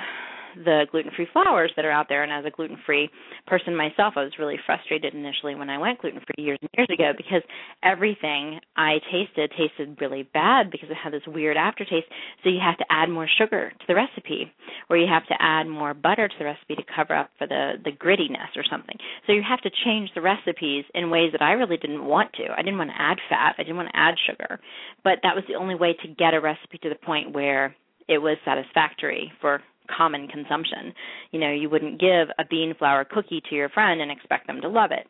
the 0.57 0.87
gluten 0.91 1.11
free 1.15 1.29
flours 1.33 1.71
that 1.77 1.85
are 1.85 1.91
out 1.91 2.07
there 2.09 2.23
and 2.23 2.33
as 2.33 2.45
a 2.45 2.55
gluten 2.55 2.79
free 2.87 3.09
person 3.47 3.77
myself 3.77 4.15
i 4.17 4.23
was 4.23 4.33
really 4.39 4.57
frustrated 4.67 5.15
initially 5.15 5.55
when 5.55 5.71
i 5.71 5.79
went 5.79 6.01
gluten 6.01 6.21
free 6.21 6.45
years 6.45 6.59
and 6.61 6.71
years 6.77 6.89
ago 6.93 7.13
because 7.17 7.43
everything 7.83 8.61
i 8.77 8.99
tasted 9.11 9.51
tasted 9.57 9.97
really 10.01 10.29
bad 10.33 10.71
because 10.71 10.89
it 10.91 10.97
had 11.03 11.13
this 11.13 11.27
weird 11.27 11.57
aftertaste. 11.57 12.07
So 12.43 12.51
you 12.51 12.61
have 12.63 12.79
to 12.79 12.85
add 12.91 13.09
more 13.09 13.29
sugar 13.39 13.71
to 13.71 13.85
the 13.87 13.95
recipe 13.95 14.53
or 14.89 14.97
you 14.97 15.07
have 15.09 15.27
to 15.27 15.35
add 15.41 15.67
more 15.67 15.95
butter 15.95 16.29
to 16.29 16.35
the 16.39 16.45
recipe 16.45 16.77
to 16.77 16.83
cover 16.95 17.15
up 17.15 17.31
for 17.39 17.47
the 17.47 17.73
the 17.85 17.93
grittiness 17.93 18.57
or 18.57 18.65
something. 18.71 18.97
So 19.27 19.33
you 19.33 19.43
have 19.49 19.61
to 19.63 19.71
change 19.85 20.11
the 20.15 20.21
recipes 20.21 20.85
in 20.95 21.11
ways 21.11 21.33
that 21.33 21.43
i 21.43 21.53
really 21.53 21.77
didn't 21.77 22.05
want 22.05 22.33
to. 22.35 22.45
I 22.57 22.63
didn't 22.63 22.79
want 22.79 22.91
to 22.91 23.01
add 23.01 23.19
fat. 23.29 23.55
I 23.59 23.63
didn't 23.63 23.77
want 23.77 23.89
to 23.89 23.99
add 23.99 24.15
sugar. 24.29 24.61
But 25.05 25.19
that 25.23 25.35
was 25.35 25.45
the 25.49 25.55
only 25.55 25.75
way 25.75 25.97
to 26.03 26.09
get 26.09 26.35
a 26.35 26.41
recipe 26.41 26.79
to 26.83 26.89
the 26.89 26.95
point 27.07 27.33
where 27.33 27.75
it 28.09 28.19
was 28.19 28.39
satisfactory 28.45 29.33
for 29.41 29.61
common 29.95 30.29
consumption. 30.29 30.93
You 31.31 31.41
know, 31.41 31.53
you 31.53 31.69
wouldn't 31.71 32.01
give 32.01 32.29
a 32.39 32.45
bean 32.49 32.75
flour 32.79 33.05
cookie 33.05 33.43
to 33.49 33.55
your 33.55 33.69
friend 33.69 34.01
and 34.01 34.11
expect 34.11 34.47
them 34.47 34.61
to 34.61 34.69
love 34.69 34.91
it. 34.93 35.07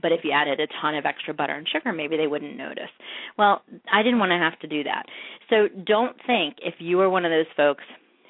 But 0.00 0.12
if 0.12 0.20
you 0.24 0.32
added 0.32 0.58
a 0.58 0.66
ton 0.80 0.94
of 0.94 1.04
extra 1.04 1.34
butter 1.34 1.54
and 1.54 1.68
sugar, 1.68 1.92
maybe 1.92 2.16
they 2.16 2.26
wouldn't 2.26 2.56
notice. 2.56 2.90
Well, 3.36 3.62
I 3.92 4.02
didn't 4.02 4.18
want 4.18 4.30
to 4.30 4.38
have 4.38 4.58
to 4.60 4.66
do 4.66 4.82
that. 4.84 5.04
So 5.50 5.68
don't 5.84 6.16
think 6.26 6.56
if 6.62 6.74
you 6.78 7.00
are 7.00 7.10
one 7.10 7.24
of 7.24 7.30
those 7.30 7.46
folks 7.56 7.84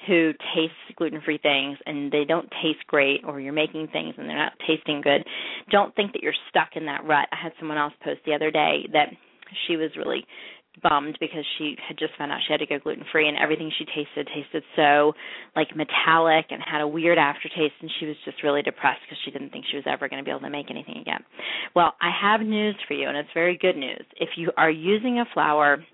who 0.08 0.32
tastes 0.54 0.74
gluten-free 0.96 1.38
things 1.38 1.78
and 1.86 2.10
they 2.10 2.24
don't 2.24 2.50
taste 2.62 2.84
great 2.88 3.20
or 3.24 3.40
you're 3.40 3.52
making 3.52 3.86
things 3.92 4.14
and 4.18 4.28
they're 4.28 4.36
not 4.36 4.54
tasting 4.66 5.00
good, 5.00 5.24
don't 5.70 5.94
think 5.94 6.12
that 6.12 6.22
you're 6.22 6.34
stuck 6.50 6.70
in 6.74 6.86
that 6.86 7.04
rut. 7.04 7.28
I 7.30 7.36
had 7.40 7.52
someone 7.60 7.78
else 7.78 7.92
post 8.02 8.20
the 8.26 8.34
other 8.34 8.50
day 8.50 8.88
that 8.92 9.10
she 9.66 9.76
was 9.76 9.90
really 9.96 10.26
bummed 10.80 11.18
because 11.20 11.44
she 11.58 11.76
had 11.86 11.98
just 11.98 12.12
found 12.16 12.32
out 12.32 12.40
she 12.46 12.52
had 12.52 12.60
to 12.60 12.66
go 12.66 12.78
gluten 12.78 13.04
free 13.12 13.28
and 13.28 13.36
everything 13.36 13.70
she 13.76 13.84
tasted 13.84 14.28
tasted 14.34 14.62
so 14.74 15.12
like 15.54 15.68
metallic 15.76 16.46
and 16.50 16.62
had 16.64 16.80
a 16.80 16.88
weird 16.88 17.18
aftertaste 17.18 17.74
and 17.80 17.90
she 18.00 18.06
was 18.06 18.16
just 18.24 18.42
really 18.42 18.62
depressed 18.62 19.00
because 19.04 19.18
she 19.24 19.30
didn't 19.30 19.50
think 19.50 19.64
she 19.70 19.76
was 19.76 19.84
ever 19.86 20.08
going 20.08 20.22
to 20.22 20.24
be 20.24 20.30
able 20.30 20.40
to 20.40 20.50
make 20.50 20.70
anything 20.70 20.98
again. 20.98 21.20
Well, 21.74 21.94
I 22.00 22.10
have 22.10 22.40
news 22.40 22.76
for 22.88 22.94
you 22.94 23.08
and 23.08 23.16
it's 23.16 23.28
very 23.34 23.58
good 23.58 23.76
news. 23.76 24.04
If 24.16 24.30
you 24.36 24.50
are 24.56 24.70
using 24.70 25.18
a 25.20 25.26
flour 25.34 25.84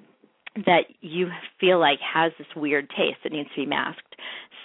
that 0.66 0.85
you 1.00 1.28
feel 1.61 1.78
like 1.78 1.99
has 2.00 2.32
this 2.38 2.49
weird 2.56 2.88
taste 2.90 3.18
that 3.25 3.32
needs 3.32 3.49
to 3.54 3.62
be 3.62 3.66
masked, 3.66 4.14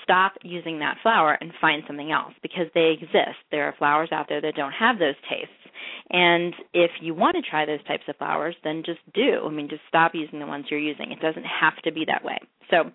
stop 0.03 0.33
using 0.43 0.79
that 0.79 0.97
flour 1.01 1.37
and 1.39 1.51
find 1.59 1.83
something 1.87 2.11
else 2.11 2.33
because 2.41 2.67
they 2.73 2.91
exist. 2.91 3.39
There 3.51 3.65
are 3.65 3.75
flours 3.77 4.09
out 4.11 4.27
there 4.29 4.41
that 4.41 4.55
don't 4.55 4.73
have 4.73 4.99
those 4.99 5.15
tastes 5.29 5.62
and 6.09 6.53
if 6.73 6.91
you 7.01 7.13
want 7.13 7.35
to 7.35 7.49
try 7.49 7.65
those 7.65 7.83
types 7.85 8.03
of 8.07 8.17
flours, 8.17 8.55
then 8.63 8.83
just 8.85 8.99
do. 9.13 9.41
I 9.45 9.49
mean, 9.49 9.69
just 9.69 9.81
stop 9.87 10.11
using 10.13 10.39
the 10.39 10.47
ones 10.47 10.65
you're 10.69 10.79
using. 10.79 11.11
It 11.11 11.19
doesn't 11.19 11.45
have 11.45 11.75
to 11.83 11.91
be 11.91 12.05
that 12.07 12.23
way. 12.23 12.37
So, 12.69 12.91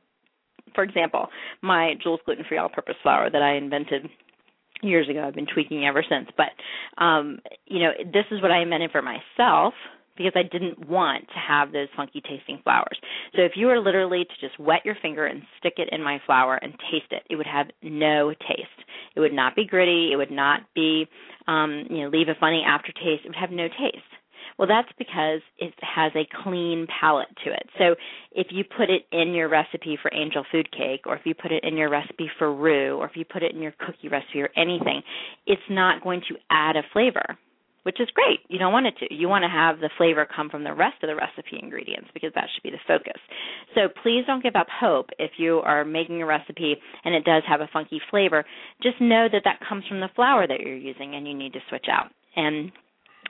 for 0.75 0.85
example, 0.85 1.29
my 1.63 1.95
Jules 2.03 2.21
gluten 2.25 2.45
free 2.49 2.59
all 2.59 2.69
purpose 2.69 2.97
flour 3.03 3.31
that 3.31 3.43
I 3.43 3.57
invented 3.57 4.09
years 4.83 5.09
ago, 5.09 5.25
I've 5.27 5.35
been 5.35 5.47
tweaking 5.53 5.85
ever 5.87 6.05
since. 6.09 6.29
But, 6.37 7.03
um, 7.03 7.39
you 7.67 7.81
know, 7.81 7.91
this 8.05 8.27
is 8.31 8.41
what 8.43 8.51
I 8.51 8.63
invented 8.63 8.93
for 8.93 9.03
myself 9.03 9.75
because 10.19 10.33
I 10.35 10.43
didn't 10.43 10.89
want 10.89 11.27
to 11.29 11.39
have 11.39 11.73
those 11.73 11.89
funky 11.97 12.21
tasting 12.21 12.61
flours. 12.63 12.99
So 13.35 13.43
if 13.43 13.53
you 13.57 13.67
were 13.67 13.81
literally 13.81 14.25
to 14.25 14.47
just 14.47 14.59
wet 14.59 14.85
your 14.85 14.97
finger 15.01 15.27
and 15.27 15.43
stick 15.59 15.75
it 15.79 15.89
in 15.93 16.03
my 16.03 16.21
flour 16.27 16.57
and 16.57 16.73
taste 16.91 17.13
it, 17.13 17.23
it 17.31 17.37
would 17.37 17.47
have 17.47 17.69
no 17.83 18.33
taste. 18.33 18.69
It 19.17 19.21
would 19.21 19.33
not 19.33 19.57
be 19.57 19.65
gritty. 19.65 20.11
It 20.13 20.17
would 20.17 20.31
not 20.31 20.63
be, 20.75 21.07
um, 21.47 21.87
you 21.89 22.03
know, 22.03 22.09
leave 22.09 22.29
a 22.29 22.35
funny 22.39 22.63
aftertaste. 22.67 23.25
It 23.25 23.29
would 23.29 23.37
have 23.37 23.51
no 23.51 23.69
taste. 23.69 24.05
Well, 24.59 24.67
that's 24.67 24.89
because 24.99 25.41
it 25.59 25.73
has 25.83 26.11
a 26.17 26.27
clean 26.43 26.89
palate 27.01 27.29
to 27.45 27.53
it. 27.53 27.69
So 27.79 27.95
if 28.33 28.49
you 28.51 28.65
put 28.65 28.91
it 28.91 29.03
in 29.13 29.33
your 29.33 29.49
recipe 29.49 29.97
for 30.03 30.13
angel 30.13 30.45
food 30.51 30.69
cake, 30.73 31.03
or 31.07 31.15
if 31.15 31.23
you 31.25 31.35
put 31.35 31.53
it 31.53 31.63
in 31.63 31.77
your 31.77 31.89
recipe 31.89 32.29
for 32.39 32.53
roux, 32.53 32.97
or 32.97 33.07
if 33.07 33.13
you 33.15 33.25
put 33.25 33.45
it 33.45 33.55
in 33.55 33.63
your 33.63 33.73
cookie 33.79 34.09
recipe 34.09 34.43
or 34.43 34.51
anything, 34.57 35.03
it's 35.47 35.63
not 35.71 36.03
going 36.03 36.23
to 36.29 36.35
add 36.51 36.75
a 36.75 36.83
flavor 36.93 37.39
which 37.89 38.01
is 38.01 38.09
great. 38.13 38.41
You 38.51 38.59
don't 38.59 38.75
want 38.75 38.85
it 38.85 38.93
to. 38.99 39.15
You 39.15 39.31
want 39.31 39.45
to 39.45 39.49
have 39.49 39.81
the 39.81 39.89
flavor 39.97 40.29
come 40.29 40.51
from 40.51 40.63
the 40.63 40.75
rest 40.75 41.03
of 41.03 41.09
the 41.09 41.17
recipe 41.17 41.59
ingredients 41.59 42.11
because 42.13 42.33
that 42.35 42.45
should 42.53 42.63
be 42.63 42.69
the 42.69 42.77
focus. 42.87 43.17
So 43.75 43.89
please 44.03 44.25
don't 44.27 44.43
give 44.43 44.57
up 44.57 44.67
hope 44.69 45.09
if 45.19 45.31
you 45.39 45.61
are 45.65 45.87
making 45.87 46.21
a 46.21 46.27
recipe 46.27 46.77
and 47.07 47.15
it 47.15 47.25
does 47.25 47.45
have 47.49 47.63
a 47.63 47.71
funky 47.73 47.99
flavor. 48.11 48.45
Just 48.83 49.01
know 49.01 49.27
that 49.33 49.41
that 49.47 49.61
comes 49.67 49.85
from 49.89 50.01
the 50.01 50.11
flour 50.15 50.47
that 50.47 50.61
you're 50.61 50.77
using 50.77 51.15
and 51.15 51.27
you 51.27 51.33
need 51.33 51.55
to 51.55 51.61
switch 51.71 51.87
out. 51.91 52.11
And 52.37 52.73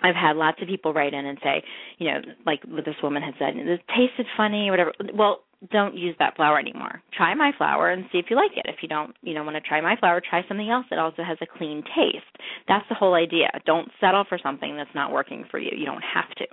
I've 0.02 0.16
had 0.16 0.34
lots 0.34 0.60
of 0.60 0.66
people 0.66 0.92
write 0.92 1.14
in 1.14 1.24
and 1.24 1.38
say, 1.40 1.62
you 1.98 2.10
know, 2.10 2.18
like 2.44 2.62
this 2.62 2.98
woman 3.00 3.22
had 3.22 3.34
said, 3.38 3.54
it 3.54 3.80
tasted 3.96 4.26
funny 4.36 4.72
whatever. 4.72 4.92
Well, 5.14 5.44
don't 5.72 5.96
use 5.96 6.14
that 6.18 6.36
flour 6.36 6.58
anymore. 6.58 7.02
Try 7.16 7.34
my 7.34 7.50
flour 7.56 7.90
and 7.90 8.04
see 8.12 8.18
if 8.18 8.26
you 8.30 8.36
like 8.36 8.52
it. 8.56 8.66
If 8.68 8.76
you 8.82 8.88
don't, 8.88 9.14
you 9.22 9.34
don't 9.34 9.44
want 9.44 9.56
to 9.56 9.68
try 9.68 9.80
my 9.80 9.96
flour, 9.96 10.20
try 10.20 10.42
something 10.46 10.70
else 10.70 10.86
that 10.90 10.98
also 10.98 11.22
has 11.24 11.38
a 11.40 11.58
clean 11.58 11.82
taste. 11.96 12.24
That's 12.68 12.88
the 12.88 12.94
whole 12.94 13.14
idea. 13.14 13.48
Don't 13.66 13.90
settle 14.00 14.24
for 14.28 14.38
something 14.40 14.76
that's 14.76 14.94
not 14.94 15.12
working 15.12 15.44
for 15.50 15.58
you. 15.58 15.70
You 15.76 15.86
don't 15.86 16.02
have 16.02 16.30
to. 16.36 16.46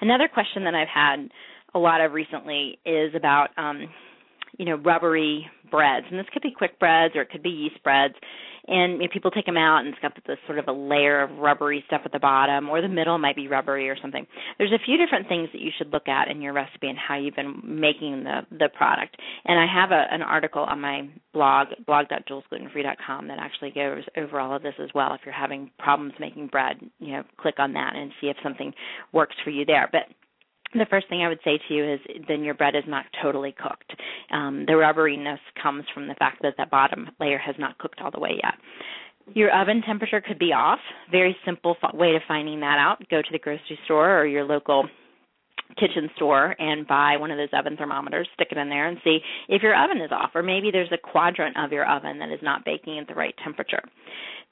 Another 0.00 0.28
question 0.32 0.64
that 0.64 0.74
I've 0.74 0.88
had 0.92 1.28
a 1.74 1.78
lot 1.78 2.00
of 2.00 2.12
recently 2.12 2.78
is 2.86 3.14
about 3.14 3.48
um 3.58 3.88
you 4.58 4.64
know 4.64 4.76
rubbery 4.76 5.46
breads 5.70 6.06
and 6.10 6.18
this 6.18 6.26
could 6.32 6.42
be 6.42 6.52
quick 6.56 6.78
breads 6.78 7.14
or 7.16 7.22
it 7.22 7.30
could 7.30 7.42
be 7.42 7.50
yeast 7.50 7.82
breads 7.82 8.14
and 8.68 8.94
you 8.94 8.98
know, 8.98 9.12
people 9.12 9.30
take 9.30 9.46
them 9.46 9.56
out 9.56 9.78
and 9.78 9.88
it's 9.88 9.98
got 10.00 10.12
this 10.26 10.38
sort 10.46 10.58
of 10.58 10.66
a 10.68 10.72
layer 10.72 11.22
of 11.22 11.30
rubbery 11.38 11.84
stuff 11.86 12.02
at 12.04 12.12
the 12.12 12.18
bottom 12.18 12.68
or 12.68 12.82
the 12.82 12.88
middle 12.88 13.18
might 13.18 13.36
be 13.36 13.48
rubbery 13.48 13.88
or 13.88 13.96
something. 14.00 14.26
There's 14.58 14.72
a 14.72 14.84
few 14.84 14.96
different 14.96 15.28
things 15.28 15.48
that 15.52 15.60
you 15.60 15.70
should 15.76 15.92
look 15.92 16.08
at 16.08 16.28
in 16.28 16.42
your 16.42 16.52
recipe 16.52 16.88
and 16.88 16.98
how 16.98 17.16
you've 17.16 17.36
been 17.36 17.60
making 17.64 18.24
the 18.24 18.40
the 18.50 18.68
product. 18.76 19.16
And 19.44 19.58
i 19.58 19.66
have 19.72 19.92
a, 19.92 20.04
an 20.12 20.22
article 20.22 20.62
on 20.62 20.80
my 20.80 21.08
blog 21.32 21.68
blog.julesglutenfree.com 21.86 23.28
that 23.28 23.38
actually 23.38 23.70
goes 23.70 24.02
over 24.16 24.40
all 24.40 24.56
of 24.56 24.62
this 24.62 24.74
as 24.82 24.88
well. 24.94 25.14
If 25.14 25.20
you're 25.24 25.34
having 25.34 25.70
problems 25.78 26.14
making 26.18 26.48
bread 26.48 26.76
you 26.98 27.12
know 27.12 27.22
click 27.38 27.56
on 27.58 27.72
that 27.74 27.94
and 27.94 28.10
see 28.20 28.28
if 28.28 28.36
something 28.42 28.72
works 29.12 29.36
for 29.44 29.50
you 29.50 29.64
there. 29.64 29.88
But 29.90 30.02
the 30.74 30.86
first 30.90 31.08
thing 31.08 31.22
I 31.22 31.28
would 31.28 31.40
say 31.44 31.58
to 31.68 31.74
you 31.74 31.94
is 31.94 32.00
then 32.28 32.42
your 32.42 32.54
bread 32.54 32.74
is 32.74 32.84
not 32.86 33.06
totally 33.22 33.54
cooked. 33.60 33.92
Um, 34.30 34.64
the 34.66 34.72
rubberiness 34.72 35.38
comes 35.62 35.84
from 35.94 36.08
the 36.08 36.14
fact 36.14 36.42
that 36.42 36.54
that 36.58 36.70
bottom 36.70 37.10
layer 37.20 37.38
has 37.38 37.54
not 37.58 37.78
cooked 37.78 38.00
all 38.00 38.10
the 38.10 38.20
way 38.20 38.38
yet. 38.42 38.54
Your 39.34 39.50
oven 39.50 39.82
temperature 39.82 40.20
could 40.20 40.38
be 40.38 40.52
off. 40.52 40.78
Very 41.10 41.36
simple 41.44 41.76
way 41.94 42.14
of 42.14 42.22
finding 42.28 42.60
that 42.60 42.78
out. 42.78 42.98
Go 43.10 43.22
to 43.22 43.28
the 43.32 43.38
grocery 43.38 43.78
store 43.84 44.18
or 44.18 44.26
your 44.26 44.44
local 44.44 44.88
kitchen 45.78 46.08
store 46.16 46.54
and 46.58 46.86
buy 46.86 47.16
one 47.16 47.30
of 47.30 47.38
those 47.38 47.48
oven 47.52 47.76
thermometers, 47.76 48.28
stick 48.34 48.48
it 48.50 48.56
in 48.56 48.68
there 48.68 48.88
and 48.88 48.98
see 49.02 49.18
if 49.48 49.62
your 49.62 49.74
oven 49.74 50.00
is 50.00 50.12
off 50.12 50.30
or 50.34 50.42
maybe 50.42 50.70
there's 50.70 50.92
a 50.92 50.98
quadrant 50.98 51.56
of 51.58 51.72
your 51.72 51.88
oven 51.90 52.18
that 52.20 52.30
is 52.30 52.38
not 52.42 52.64
baking 52.64 52.98
at 52.98 53.08
the 53.08 53.14
right 53.14 53.34
temperature 53.42 53.82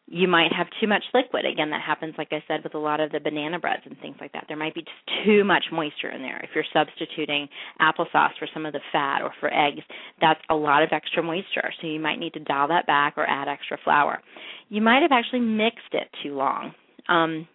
you 0.07 0.29
might 0.29 0.53
have 0.53 0.67
too 0.81 0.87
much 0.87 1.03
liquid. 1.15 1.47
Again, 1.47 1.71
that 1.71 1.81
happens, 1.81 2.15
like 2.19 2.29
I 2.31 2.45
said, 2.47 2.63
with 2.63 2.75
a 2.75 2.79
lot 2.79 3.01
of 3.01 3.11
the 3.11 3.21
banana 3.21 3.59
breads 3.59 3.83
and 3.87 3.99
things 4.01 4.17
like 4.21 4.33
that. 4.33 4.45
There 4.49 4.57
might 4.57 4.75
be 4.75 4.83
just 4.83 5.25
too 5.25 5.45
much 5.45 5.65
moisture 5.73 6.11
in 6.11 6.21
there. 6.21 6.41
If 6.45 6.51
you're 6.55 6.65
substituting 6.73 7.49
applesauce 7.81 8.37
for 8.39 8.47
some 8.53 8.67
of 8.67 8.75
the 8.75 8.81
fat 8.93 9.23
or 9.23 9.33
for 9.41 9.53
eggs, 9.53 9.81
that's 10.21 10.41
a 10.51 10.55
lot 10.55 10.83
of 10.83 10.91
extra 10.93 11.23
moisture. 11.23 11.73
So 11.81 11.87
you 11.87 12.01
might 12.01 12.19
need 12.19 12.35
to 12.35 12.41
dial 12.41 12.69
that 12.69 12.87
back 12.87 13.15
or 13.17 13.25
add 13.25 13.49
extra 13.49 13.79
flour. 13.83 14.21
You 14.69 14.83
might 14.83 15.03
have 15.03 15.13
actually 15.13 15.41
mixed 15.41 15.93
it 15.93 16.09
too 16.23 16.35
long. 16.35 16.75
Um, 17.09 17.49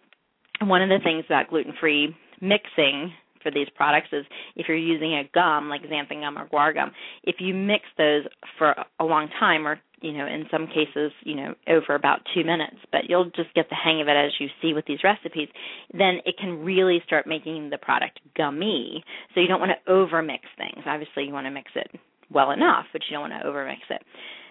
one 0.62 0.82
of 0.82 0.88
the 0.88 0.98
things 1.02 1.24
about 1.26 1.48
gluten 1.50 1.72
free 1.78 2.14
mixing 2.40 3.12
for 3.42 3.50
these 3.50 3.68
products 3.74 4.08
is 4.12 4.24
if 4.56 4.66
you're 4.68 4.76
using 4.76 5.14
a 5.14 5.28
gum 5.32 5.68
like 5.68 5.82
xanthan 5.82 6.20
gum 6.20 6.36
or 6.36 6.46
guar 6.48 6.74
gum, 6.74 6.90
if 7.24 7.36
you 7.38 7.54
mix 7.54 7.84
those 7.96 8.24
for 8.58 8.74
a 8.98 9.04
long 9.04 9.28
time 9.38 9.66
or 9.66 9.80
you 10.00 10.12
know 10.12 10.26
in 10.26 10.44
some 10.50 10.66
cases 10.66 11.12
you 11.24 11.34
know 11.34 11.54
over 11.68 11.94
about 11.94 12.20
2 12.34 12.44
minutes 12.44 12.76
but 12.92 13.02
you'll 13.08 13.30
just 13.30 13.52
get 13.54 13.68
the 13.68 13.76
hang 13.76 14.00
of 14.00 14.08
it 14.08 14.16
as 14.16 14.32
you 14.38 14.48
see 14.60 14.72
with 14.72 14.84
these 14.86 15.04
recipes 15.04 15.48
then 15.92 16.20
it 16.24 16.36
can 16.38 16.64
really 16.64 17.02
start 17.06 17.26
making 17.26 17.70
the 17.70 17.78
product 17.78 18.20
gummy. 18.36 19.02
So 19.34 19.40
you 19.40 19.48
don't 19.48 19.60
want 19.60 19.72
to 19.72 19.92
over 19.92 20.22
mix 20.22 20.44
things. 20.56 20.84
Obviously 20.86 21.24
you 21.24 21.32
want 21.32 21.46
to 21.46 21.50
mix 21.50 21.70
it 21.74 21.90
well 22.32 22.50
enough 22.50 22.86
but 22.92 23.02
you 23.08 23.16
don't 23.16 23.30
want 23.30 23.42
to 23.42 23.48
over 23.48 23.66
mix 23.66 23.82
it. 23.90 24.02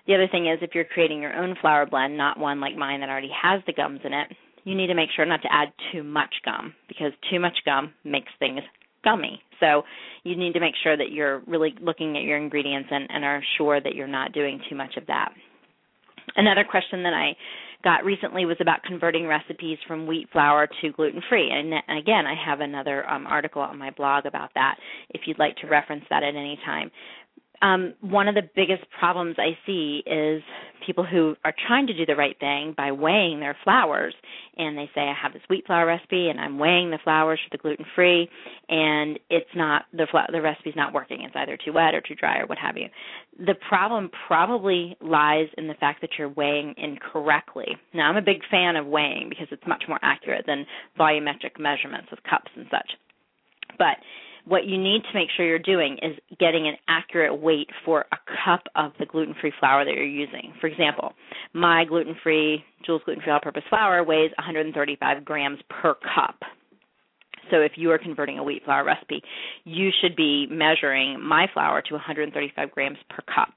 The 0.08 0.16
other 0.16 0.28
thing 0.28 0.48
is 0.48 0.60
if 0.62 0.72
you're 0.74 0.86
creating 0.86 1.22
your 1.22 1.36
own 1.36 1.56
flour 1.62 1.86
blend 1.86 2.18
not 2.18 2.40
one 2.40 2.60
like 2.60 2.76
mine 2.76 3.02
that 3.02 3.10
already 3.10 3.32
has 3.42 3.62
the 3.66 3.74
gums 3.74 4.02
in 4.04 4.14
it 4.14 4.28
you 4.64 4.76
need 4.76 4.88
to 4.88 4.96
make 4.96 5.10
sure 5.16 5.26
not 5.26 5.42
to 5.42 5.52
add 5.52 5.70
too 5.92 6.04
much 6.04 6.34
gum 6.46 6.74
because 6.88 7.12
too 7.32 7.40
much 7.40 7.58
gum 7.66 7.94
makes 8.04 8.32
things 8.40 8.62
gummy. 9.04 9.42
So 9.60 9.84
you 10.24 10.36
need 10.36 10.54
to 10.54 10.60
make 10.60 10.76
sure 10.84 10.98
that 10.98 11.12
you're 11.12 11.40
really 11.48 11.74
looking 11.82 12.18
at 12.18 12.24
your 12.24 12.38
ingredients 12.38 12.90
and, 12.92 13.08
and 13.10 13.24
are 13.24 13.42
sure 13.58 13.80
that 13.82 13.96
you're 13.96 14.08
not 14.08 14.34
doing 14.34 14.62
too 14.70 14.76
much 14.76 14.98
of 14.98 15.08
that. 15.08 15.30
Another 16.36 16.64
question 16.70 17.04
that 17.04 17.14
I 17.14 17.36
got 17.84 18.04
recently 18.04 18.46
was 18.46 18.58
about 18.60 18.84
converting 18.84 19.26
recipes 19.26 19.78
from 19.88 20.06
wheat 20.06 20.28
flour 20.32 20.68
to 20.82 20.92
gluten 20.92 21.22
free. 21.30 21.50
And, 21.50 21.74
again, 21.98 22.26
I 22.28 22.36
have 22.46 22.60
another 22.60 23.10
um, 23.10 23.26
article 23.26 23.62
on 23.62 23.78
my 23.78 23.90
blog 23.92 24.26
about 24.26 24.50
that 24.56 24.76
if 25.12 25.22
you'd 25.26 25.40
like 25.40 25.56
to 25.58 25.68
reference 25.68 26.04
that 26.10 26.24
at 26.24 26.36
any 26.36 26.60
time 26.66 26.92
um, 27.62 27.94
one 28.02 28.28
of 28.28 28.36
the 28.36 28.50
biggest 28.56 28.84
problems 29.00 29.36
I 29.38 29.58
see 29.66 30.04
is 30.06 30.42
people 30.86 31.04
who 31.04 31.36
are 31.44 31.54
trying 31.68 31.88
to 31.88 31.94
do 31.94 32.06
the 32.06 32.16
right 32.16 32.38
thing 32.40 32.74
by 32.76 32.92
weighing 32.92 33.40
their 33.40 33.56
flours, 33.64 34.14
and 34.58 34.78
they 34.78 34.90
say, 34.96 35.02
"I 35.02 35.14
have 35.14 35.34
this 35.34 35.42
wheat 35.50 35.66
flour 35.66 35.86
recipe, 35.86 36.30
and 36.30 36.40
I'm 36.40 36.58
weighing 36.58 36.90
the 36.90 37.00
flours 37.04 37.40
for 37.44 37.50
the 37.52 37.62
gluten 37.62 37.86
free, 37.96 38.30
and 38.70 39.20
it's 39.30 39.50
not 39.56 39.86
the 39.94 40.08
the 40.32 40.42
recipe's 40.42 40.76
not 40.76 40.94
working. 40.94 41.22
It's 41.24 41.36
either 41.36 41.58
too 41.58 41.74
wet 41.74 41.94
or 41.94 42.02
too 42.02 42.16
dry 42.16 42.40
or 42.40 42.46
what 42.46 42.58
have 42.58 42.78
you." 42.78 42.88
The 43.46 43.56
problem 43.68 44.10
probably 44.28 44.98
lies 45.02 45.48
in 45.58 45.68
the 45.68 45.76
fact 45.76 46.02
that 46.02 46.12
you're 46.18 46.30
weighing 46.30 46.76
incorrectly. 46.78 47.78
Now, 47.94 48.10
I'm 48.10 48.18
a 48.18 48.22
big 48.22 48.42
fan 48.50 48.76
of 48.76 48.86
weighing 48.86 49.30
because 49.30 49.48
it's 49.52 49.68
much 49.68 49.84
more 49.88 50.00
accurate 50.02 50.46
than 50.46 50.66
volumetric 50.98 51.60
measurements 51.60 52.10
with 52.10 52.24
cups 52.24 52.52
and 52.56 52.68
such, 52.72 52.92
but 53.78 53.98
what 54.50 54.66
you 54.66 54.78
need 54.80 55.04
to 55.04 55.14
make 55.14 55.30
sure 55.38 55.46
you're 55.46 55.60
doing 55.60 56.00
is 56.02 56.18
getting 56.40 56.68
an 56.68 56.76
accurate 56.88 57.40
weight 57.40 57.70
for 57.86 58.06
a 58.12 58.18
cup 58.44 58.64
of 58.76 58.92
the 59.00 59.06
gluten 59.06 59.36
free 59.40 59.54
flour 59.60 59.86
that 59.86 59.94
you're 59.94 60.04
using. 60.04 60.54
For 60.60 60.66
example, 60.66 61.14
my 61.54 61.86
gluten 61.86 62.16
free, 62.24 62.64
Jules 62.84 63.04
gluten 63.06 63.22
free 63.22 63.32
all 63.32 63.40
purpose 63.40 63.64
flour 63.70 64.04
weighs 64.04 64.32
135 64.40 65.24
grams 65.24 65.60
per 65.70 65.94
cup. 66.16 66.40
So 67.52 67.58
if 67.58 67.74
you 67.76 67.92
are 67.92 68.00
converting 68.00 68.40
a 68.40 68.44
wheat 68.44 68.64
flour 68.66 68.84
recipe, 68.84 69.22
you 69.66 69.92
should 70.02 70.16
be 70.16 70.48
measuring 70.50 71.22
my 71.22 71.46
flour 71.54 71.82
to 71.84 71.94
135 71.94 72.72
grams 72.72 72.98
per 73.10 73.24
cup. 73.34 73.54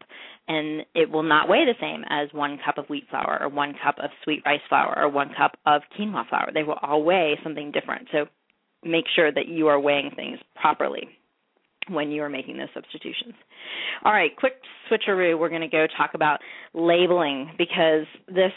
And 0.46 0.84
it 0.94 1.10
will 1.10 1.22
not 1.22 1.48
weigh 1.48 1.64
the 1.64 1.74
same 1.80 2.04
as 2.10 2.28
one 2.32 2.58
cup 2.64 2.76
of 2.76 2.88
wheat 2.90 3.04
flour 3.08 3.38
or 3.40 3.48
one 3.48 3.74
cup 3.82 3.96
of 3.98 4.10
sweet 4.24 4.42
rice 4.44 4.60
flour 4.68 4.94
or 4.98 5.08
one 5.08 5.30
cup 5.36 5.56
of 5.64 5.82
quinoa 5.98 6.28
flour. 6.28 6.50
They 6.52 6.64
will 6.64 6.78
all 6.82 7.02
weigh 7.02 7.38
something 7.42 7.70
different. 7.70 8.08
So 8.12 8.26
make 8.84 9.04
sure 9.14 9.32
that 9.32 9.48
you 9.48 9.68
are 9.68 9.78
weighing 9.78 10.10
things 10.14 10.38
properly 10.60 11.08
when 11.88 12.10
you 12.10 12.22
are 12.22 12.28
making 12.28 12.56
those 12.56 12.68
substitutions. 12.74 13.34
All 14.04 14.12
right, 14.12 14.30
quick 14.36 14.54
switcheroo. 14.90 15.38
We're 15.38 15.48
going 15.48 15.62
to 15.62 15.68
go 15.68 15.86
talk 15.96 16.10
about 16.14 16.40
labeling 16.74 17.50
because 17.58 18.06
this 18.28 18.52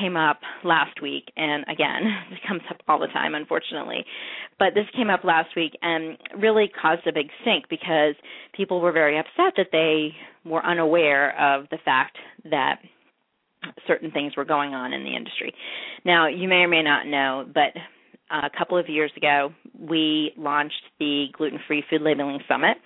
came 0.00 0.16
up 0.16 0.40
last 0.64 1.02
week, 1.02 1.24
and 1.36 1.64
again, 1.68 2.02
it 2.30 2.38
comes 2.46 2.62
up 2.70 2.78
all 2.88 2.98
the 2.98 3.08
time, 3.08 3.34
unfortunately. 3.34 4.04
But 4.58 4.74
this 4.74 4.86
came 4.94 5.10
up 5.10 5.24
last 5.24 5.50
week 5.56 5.72
and 5.82 6.16
really 6.38 6.70
caused 6.80 7.06
a 7.06 7.12
big 7.12 7.30
sink 7.44 7.64
because 7.68 8.14
people 8.54 8.80
were 8.80 8.92
very 8.92 9.18
upset 9.18 9.54
that 9.56 9.68
they 9.72 10.14
were 10.44 10.64
unaware 10.64 11.38
of 11.40 11.68
the 11.70 11.78
fact 11.84 12.16
that 12.50 12.76
certain 13.86 14.10
things 14.10 14.36
were 14.36 14.44
going 14.44 14.74
on 14.74 14.92
in 14.92 15.02
the 15.02 15.16
industry. 15.16 15.52
Now, 16.04 16.28
you 16.28 16.48
may 16.48 16.56
or 16.56 16.68
may 16.68 16.82
not 16.82 17.06
know, 17.06 17.44
but 17.52 17.72
a 18.30 18.50
couple 18.56 18.78
of 18.78 18.88
years 18.88 19.10
ago, 19.16 19.52
we 19.78 20.32
launched 20.36 20.82
the 20.98 21.26
Gluten 21.32 21.58
Free 21.66 21.82
Food 21.88 22.02
Labeling 22.02 22.40
Summit, 22.48 22.76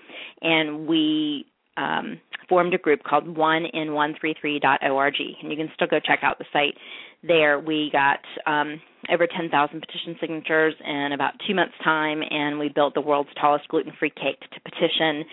and 0.41 0.87
we 0.87 1.47
um, 1.77 2.21
formed 2.49 2.75
a 2.75 2.79
group 2.79 3.03
called 3.03 3.25
onein133.org, 3.25 5.15
and 5.43 5.51
you 5.51 5.57
can 5.57 5.71
still 5.75 5.89
go 5.89 5.99
check 5.99 6.21
out 6.23 6.39
the 6.39 6.45
site 6.53 6.75
there. 7.23 7.59
We 7.59 7.91
got 7.93 8.21
um, 8.47 8.81
over 9.11 9.27
10,000 9.27 9.81
petition 9.81 10.17
signatures 10.21 10.75
in 10.85 11.13
about 11.13 11.33
two 11.47 11.55
months' 11.55 11.75
time, 11.83 12.23
and 12.29 12.59
we 12.59 12.69
built 12.69 12.95
the 12.95 13.01
world's 13.01 13.31
tallest 13.41 13.69
gluten-free 13.69 14.11
cake 14.11 14.41
to 14.41 14.61
petition 14.61 15.25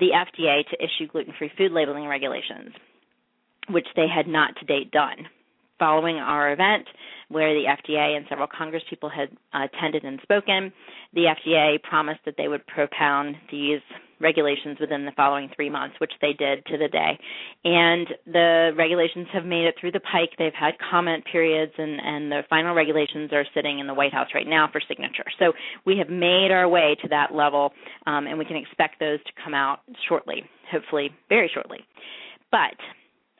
the 0.00 0.08
FDA 0.10 0.66
to 0.68 0.76
issue 0.82 1.06
gluten-free 1.10 1.52
food 1.56 1.72
labeling 1.72 2.06
regulations, 2.06 2.72
which 3.70 3.86
they 3.94 4.06
had 4.08 4.26
not 4.26 4.56
to 4.56 4.64
date 4.64 4.90
done. 4.90 5.28
Following 5.78 6.16
our 6.16 6.52
event, 6.52 6.86
where 7.34 7.52
the 7.52 7.64
FDA 7.66 8.16
and 8.16 8.24
several 8.28 8.46
Congress 8.46 8.84
people 8.88 9.10
had 9.10 9.28
attended 9.52 10.04
and 10.04 10.20
spoken. 10.22 10.72
The 11.14 11.34
FDA 11.34 11.82
promised 11.82 12.20
that 12.26 12.34
they 12.38 12.46
would 12.46 12.64
propound 12.66 13.34
these 13.50 13.80
regulations 14.20 14.78
within 14.80 15.04
the 15.04 15.10
following 15.16 15.50
three 15.54 15.68
months, 15.68 15.96
which 16.00 16.12
they 16.20 16.32
did 16.32 16.64
to 16.66 16.78
the 16.78 16.86
day. 16.86 17.18
And 17.64 18.06
the 18.24 18.70
regulations 18.76 19.26
have 19.32 19.44
made 19.44 19.66
it 19.66 19.74
through 19.80 19.92
the 19.92 20.00
pike. 20.00 20.30
They've 20.38 20.52
had 20.54 20.74
comment 20.90 21.24
periods, 21.30 21.72
and, 21.76 22.00
and 22.00 22.30
the 22.30 22.42
final 22.48 22.72
regulations 22.74 23.32
are 23.32 23.44
sitting 23.52 23.80
in 23.80 23.88
the 23.88 23.94
White 23.94 24.12
House 24.12 24.28
right 24.32 24.46
now 24.46 24.68
for 24.70 24.80
signature. 24.86 25.26
So 25.40 25.52
we 25.84 25.98
have 25.98 26.08
made 26.08 26.50
our 26.52 26.68
way 26.68 26.96
to 27.02 27.08
that 27.08 27.34
level, 27.34 27.72
um, 28.06 28.28
and 28.28 28.38
we 28.38 28.44
can 28.44 28.56
expect 28.56 29.00
those 29.00 29.18
to 29.24 29.32
come 29.42 29.54
out 29.54 29.80
shortly, 30.08 30.44
hopefully, 30.70 31.10
very 31.28 31.50
shortly. 31.52 31.80
But 32.52 32.78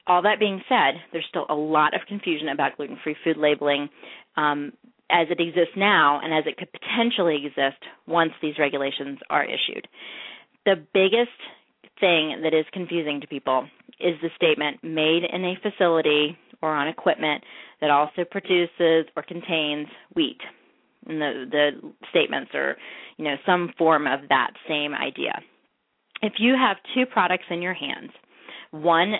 all 0.06 0.22
that 0.22 0.38
being 0.38 0.62
said, 0.68 1.00
there's 1.12 1.26
still 1.28 1.46
a 1.48 1.54
lot 1.54 1.94
of 1.94 2.02
confusion 2.06 2.48
about 2.48 2.76
gluten 2.76 2.98
free 3.02 3.16
food 3.24 3.36
labeling 3.36 3.88
um, 4.36 4.72
as 5.10 5.28
it 5.30 5.40
exists 5.40 5.74
now 5.76 6.20
and 6.22 6.32
as 6.32 6.44
it 6.46 6.56
could 6.56 6.68
potentially 6.72 7.46
exist 7.46 7.82
once 8.06 8.32
these 8.42 8.58
regulations 8.58 9.18
are 9.30 9.44
issued. 9.44 9.88
The 10.66 10.76
biggest 10.92 11.30
thing 12.00 12.40
that 12.42 12.54
is 12.54 12.64
confusing 12.72 13.20
to 13.20 13.26
people 13.26 13.66
is 14.00 14.14
the 14.20 14.30
statement 14.36 14.82
made 14.82 15.22
in 15.24 15.44
a 15.44 15.54
facility 15.62 16.36
or 16.62 16.74
on 16.74 16.88
equipment 16.88 17.44
that 17.80 17.90
also 17.90 18.24
produces 18.28 19.06
or 19.16 19.22
contains 19.26 19.86
wheat. 20.14 20.40
And 21.06 21.20
the, 21.20 21.44
the 21.50 21.70
statements 22.10 22.50
are, 22.54 22.76
you 23.18 23.24
know, 23.24 23.36
some 23.44 23.72
form 23.76 24.06
of 24.06 24.20
that 24.30 24.52
same 24.66 24.94
idea. 24.94 25.40
If 26.22 26.34
you 26.38 26.54
have 26.58 26.78
two 26.94 27.04
products 27.04 27.44
in 27.50 27.60
your 27.60 27.74
hands, 27.74 28.10
one 28.70 29.14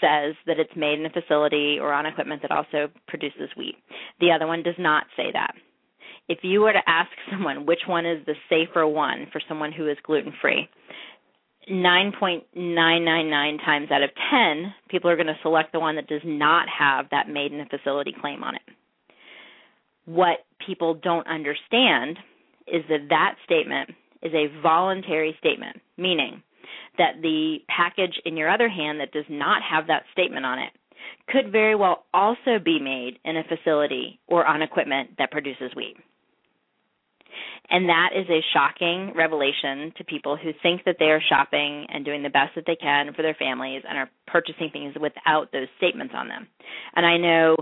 says 0.00 0.34
that 0.46 0.58
it's 0.58 0.74
made 0.76 0.98
in 0.98 1.06
a 1.06 1.10
facility 1.10 1.78
or 1.80 1.92
on 1.92 2.06
equipment 2.06 2.42
that 2.42 2.50
also 2.50 2.88
produces 3.06 3.50
wheat. 3.56 3.76
The 4.20 4.32
other 4.32 4.46
one 4.46 4.62
does 4.62 4.78
not 4.78 5.04
say 5.16 5.30
that. 5.32 5.54
If 6.28 6.40
you 6.42 6.60
were 6.60 6.72
to 6.72 6.82
ask 6.86 7.10
someone 7.30 7.66
which 7.66 7.82
one 7.86 8.06
is 8.06 8.24
the 8.26 8.34
safer 8.48 8.86
one 8.86 9.26
for 9.32 9.40
someone 9.48 9.72
who 9.72 9.88
is 9.88 9.96
gluten 10.04 10.32
free, 10.40 10.68
9.999 11.70 13.64
times 13.64 13.90
out 13.90 14.02
of 14.02 14.10
10, 14.30 14.74
people 14.88 15.10
are 15.10 15.16
going 15.16 15.26
to 15.26 15.38
select 15.42 15.72
the 15.72 15.80
one 15.80 15.96
that 15.96 16.06
does 16.06 16.22
not 16.24 16.66
have 16.68 17.06
that 17.10 17.28
made 17.28 17.52
in 17.52 17.60
a 17.60 17.66
facility 17.66 18.14
claim 18.18 18.42
on 18.42 18.54
it. 18.54 18.62
What 20.06 20.46
people 20.66 20.94
don't 20.94 21.26
understand 21.26 22.18
is 22.66 22.82
that 22.88 23.08
that 23.10 23.34
statement 23.44 23.90
is 24.22 24.32
a 24.32 24.60
voluntary 24.62 25.36
statement, 25.38 25.76
meaning 25.96 26.42
that 26.98 27.20
the 27.22 27.58
package 27.68 28.20
in 28.24 28.36
your 28.36 28.50
other 28.50 28.68
hand 28.68 29.00
that 29.00 29.12
does 29.12 29.24
not 29.28 29.62
have 29.62 29.86
that 29.86 30.04
statement 30.12 30.44
on 30.44 30.58
it 30.58 30.70
could 31.28 31.52
very 31.52 31.74
well 31.74 32.04
also 32.12 32.58
be 32.62 32.78
made 32.80 33.18
in 33.24 33.36
a 33.36 33.44
facility 33.44 34.18
or 34.26 34.46
on 34.46 34.62
equipment 34.62 35.10
that 35.18 35.30
produces 35.30 35.70
wheat. 35.76 35.96
And 37.70 37.88
that 37.88 38.10
is 38.16 38.26
a 38.30 38.40
shocking 38.54 39.12
revelation 39.14 39.92
to 39.98 40.04
people 40.04 40.36
who 40.36 40.52
think 40.62 40.84
that 40.86 40.96
they 40.98 41.06
are 41.06 41.20
shopping 41.28 41.86
and 41.90 42.04
doing 42.04 42.22
the 42.22 42.30
best 42.30 42.54
that 42.54 42.64
they 42.66 42.76
can 42.76 43.12
for 43.12 43.22
their 43.22 43.34
families 43.34 43.82
and 43.86 43.98
are 43.98 44.10
purchasing 44.26 44.70
things 44.72 44.94
without 44.98 45.52
those 45.52 45.68
statements 45.76 46.14
on 46.16 46.28
them. 46.28 46.46
And 46.96 47.04
I 47.04 47.18
know 47.18 47.56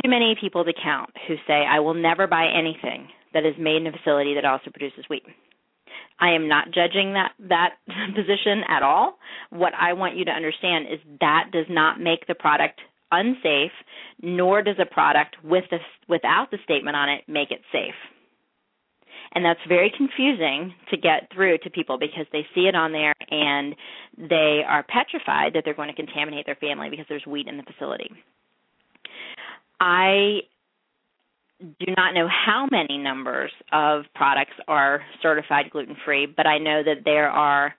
too 0.00 0.08
many 0.08 0.36
people 0.40 0.64
to 0.64 0.72
count 0.72 1.10
who 1.26 1.34
say, 1.46 1.64
I 1.68 1.80
will 1.80 1.94
never 1.94 2.26
buy 2.28 2.46
anything 2.46 3.08
that 3.34 3.44
is 3.44 3.54
made 3.58 3.82
in 3.82 3.88
a 3.88 3.92
facility 3.92 4.34
that 4.34 4.44
also 4.44 4.70
produces 4.70 5.04
wheat. 5.10 5.24
I 6.20 6.30
am 6.30 6.48
not 6.48 6.72
judging 6.72 7.14
that 7.14 7.32
that 7.48 7.74
position 8.14 8.62
at 8.68 8.82
all. 8.82 9.18
What 9.50 9.72
I 9.78 9.92
want 9.92 10.16
you 10.16 10.24
to 10.24 10.30
understand 10.30 10.86
is 10.92 10.98
that 11.20 11.50
does 11.52 11.66
not 11.68 12.00
make 12.00 12.26
the 12.26 12.34
product 12.34 12.80
unsafe, 13.10 13.72
nor 14.22 14.62
does 14.62 14.76
a 14.78 14.86
product 14.86 15.36
with 15.42 15.64
the, 15.70 15.78
without 16.08 16.50
the 16.50 16.58
statement 16.64 16.96
on 16.96 17.08
it 17.08 17.24
make 17.26 17.50
it 17.50 17.60
safe. 17.72 17.94
And 19.34 19.44
that's 19.44 19.60
very 19.68 19.92
confusing 19.94 20.74
to 20.90 20.96
get 20.96 21.28
through 21.34 21.58
to 21.58 21.70
people 21.70 21.98
because 21.98 22.26
they 22.32 22.46
see 22.54 22.62
it 22.62 22.74
on 22.74 22.92
there 22.92 23.12
and 23.30 23.76
they 24.16 24.62
are 24.66 24.82
petrified 24.82 25.52
that 25.52 25.62
they're 25.64 25.74
going 25.74 25.90
to 25.90 25.94
contaminate 25.94 26.46
their 26.46 26.56
family 26.56 26.88
because 26.88 27.04
there's 27.08 27.26
wheat 27.26 27.46
in 27.46 27.58
the 27.58 27.62
facility. 27.62 28.10
I 29.80 30.40
do 31.60 31.92
not 31.96 32.14
know 32.14 32.28
how 32.28 32.68
many 32.70 32.98
numbers 32.98 33.50
of 33.72 34.04
products 34.14 34.52
are 34.68 35.02
certified 35.22 35.70
gluten 35.70 35.96
free, 36.04 36.26
but 36.26 36.46
I 36.46 36.58
know 36.58 36.82
that 36.84 37.04
there 37.04 37.28
are 37.28 37.74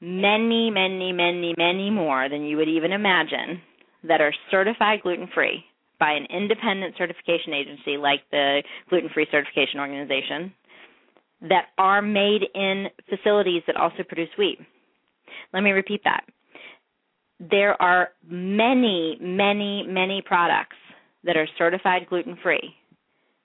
many, 0.00 0.70
many, 0.70 1.12
many, 1.12 1.54
many 1.56 1.90
more 1.90 2.28
than 2.28 2.44
you 2.44 2.56
would 2.56 2.68
even 2.68 2.92
imagine 2.92 3.60
that 4.04 4.20
are 4.20 4.32
certified 4.50 5.00
gluten 5.02 5.28
free 5.34 5.64
by 5.98 6.12
an 6.12 6.26
independent 6.34 6.94
certification 6.96 7.52
agency 7.52 7.96
like 7.98 8.20
the 8.30 8.62
Gluten 8.88 9.10
Free 9.12 9.26
Certification 9.30 9.78
Organization 9.80 10.52
that 11.42 11.66
are 11.78 12.02
made 12.02 12.42
in 12.54 12.86
facilities 13.08 13.62
that 13.66 13.76
also 13.76 14.02
produce 14.06 14.30
wheat. 14.38 14.58
Let 15.52 15.62
me 15.62 15.70
repeat 15.70 16.02
that. 16.04 16.24
There 17.38 17.80
are 17.80 18.10
many, 18.26 19.18
many, 19.20 19.84
many 19.86 20.22
products 20.24 20.76
that 21.24 21.36
are 21.36 21.48
certified 21.58 22.06
gluten 22.08 22.36
free 22.42 22.74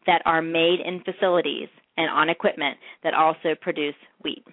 that 0.06 0.22
are 0.26 0.42
made 0.42 0.80
in 0.86 1.02
facilities 1.04 1.68
and 1.98 2.10
on 2.10 2.30
equipment 2.30 2.78
that 3.04 3.14
also 3.14 3.56
produce 3.60 3.96
wheat. 4.24 4.44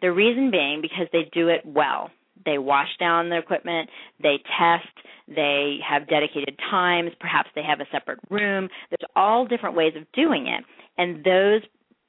The 0.00 0.12
reason 0.12 0.50
being 0.50 0.80
because 0.80 1.06
they 1.12 1.28
do 1.32 1.48
it 1.48 1.62
well. 1.64 2.10
They 2.44 2.58
wash 2.58 2.88
down 3.00 3.30
the 3.30 3.38
equipment, 3.38 3.90
they 4.22 4.36
test, 4.58 4.86
they 5.26 5.78
have 5.86 6.08
dedicated 6.08 6.56
times, 6.70 7.10
perhaps 7.18 7.48
they 7.54 7.62
have 7.62 7.80
a 7.80 7.86
separate 7.90 8.20
room. 8.30 8.68
There's 8.90 9.10
all 9.16 9.44
different 9.44 9.74
ways 9.74 9.94
of 9.96 10.04
doing 10.12 10.46
it, 10.46 10.64
and 10.98 11.24
those 11.24 11.62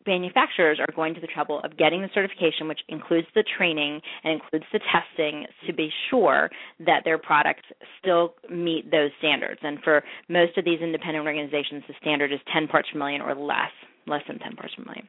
manufacturers 0.08 0.80
are 0.80 0.94
going 0.96 1.14
to 1.14 1.22
the 1.22 1.28
trouble 1.28 1.62
of 1.64 1.78
getting 1.78 2.02
the 2.02 2.10
certification, 2.14 2.68
which 2.68 2.80
includes 2.88 3.28
the 3.36 3.44
training 3.58 4.02
and 4.24 4.34
includes 4.34 4.66
the 4.72 4.80
testing 4.92 5.46
to 5.68 5.74
be 5.74 5.90
sure 6.10 6.50
that 6.80 7.02
their 7.06 7.18
products 7.18 7.64
still 8.00 8.34
meet 8.50 8.90
those 8.92 9.12
standards. 9.20 9.60
And 9.64 9.80
for 9.84 10.04
most 10.30 10.58
of 10.58 10.66
these 10.66 10.80
independent 10.82 11.26
organizations, 11.26 11.84
the 11.88 11.94
standard 12.02 12.32
is 12.32 12.40
10 12.54 12.68
parts 12.68 12.90
per 12.92 13.00
million 13.00 13.22
or 13.22 13.36
less, 13.36 13.72
less 14.08 14.22
than 14.28 14.40
10 14.40 14.56
parts 14.56 14.74
per 14.76 14.84
million. 14.84 15.08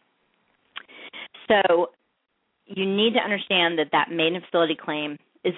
So 1.48 1.90
you 2.66 2.86
need 2.86 3.14
to 3.14 3.20
understand 3.20 3.78
that 3.78 3.88
that 3.92 4.10
made 4.10 4.32
in 4.34 4.40
facility 4.42 4.76
claim 4.80 5.18
is 5.44 5.54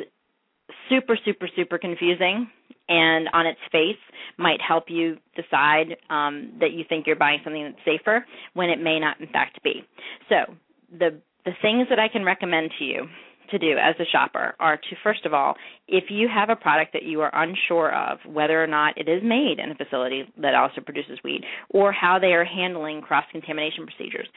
super, 0.88 1.18
super, 1.24 1.48
super 1.54 1.78
confusing 1.78 2.48
and 2.88 3.28
on 3.32 3.46
its 3.46 3.60
face 3.70 3.96
might 4.38 4.60
help 4.60 4.84
you 4.88 5.16
decide 5.36 5.96
um, 6.10 6.52
that 6.60 6.72
you 6.72 6.84
think 6.88 7.06
you're 7.06 7.16
buying 7.16 7.40
something 7.44 7.62
that's 7.64 7.84
safer 7.84 8.24
when 8.54 8.70
it 8.70 8.80
may 8.80 8.98
not 8.98 9.20
in 9.20 9.28
fact 9.28 9.62
be. 9.62 9.84
So 10.28 10.54
the 10.90 11.20
the 11.44 11.52
things 11.60 11.88
that 11.90 11.98
I 11.98 12.06
can 12.08 12.24
recommend 12.24 12.70
to 12.78 12.84
you 12.84 13.08
to 13.50 13.58
do 13.58 13.76
as 13.76 13.94
a 13.98 14.04
shopper 14.10 14.54
are 14.60 14.76
to 14.76 14.96
first 15.02 15.26
of 15.26 15.34
all, 15.34 15.54
if 15.88 16.04
you 16.08 16.28
have 16.32 16.50
a 16.50 16.56
product 16.56 16.92
that 16.92 17.02
you 17.02 17.20
are 17.20 17.30
unsure 17.34 17.94
of 17.94 18.18
whether 18.26 18.62
or 18.62 18.66
not 18.66 18.96
it 18.96 19.08
is 19.08 19.22
made 19.22 19.58
in 19.58 19.70
a 19.70 19.74
facility 19.74 20.24
that 20.38 20.54
also 20.54 20.80
produces 20.80 21.18
wheat 21.22 21.44
or 21.70 21.92
how 21.92 22.18
they 22.18 22.32
are 22.32 22.44
handling 22.44 23.00
cross 23.00 23.24
contamination 23.30 23.86
procedures, 23.86 24.28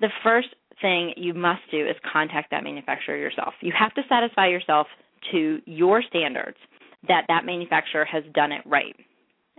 the 0.00 0.10
first 0.22 0.48
thing 0.80 1.12
you 1.16 1.34
must 1.34 1.62
do 1.70 1.86
is 1.86 1.96
contact 2.12 2.50
that 2.50 2.62
manufacturer 2.62 3.16
yourself. 3.16 3.54
You 3.60 3.72
have 3.78 3.94
to 3.94 4.02
satisfy 4.08 4.48
yourself 4.48 4.86
to 5.32 5.60
your 5.66 6.02
standards 6.02 6.56
that 7.06 7.24
that 7.28 7.44
manufacturer 7.44 8.04
has 8.04 8.24
done 8.34 8.52
it 8.52 8.62
right. 8.66 8.96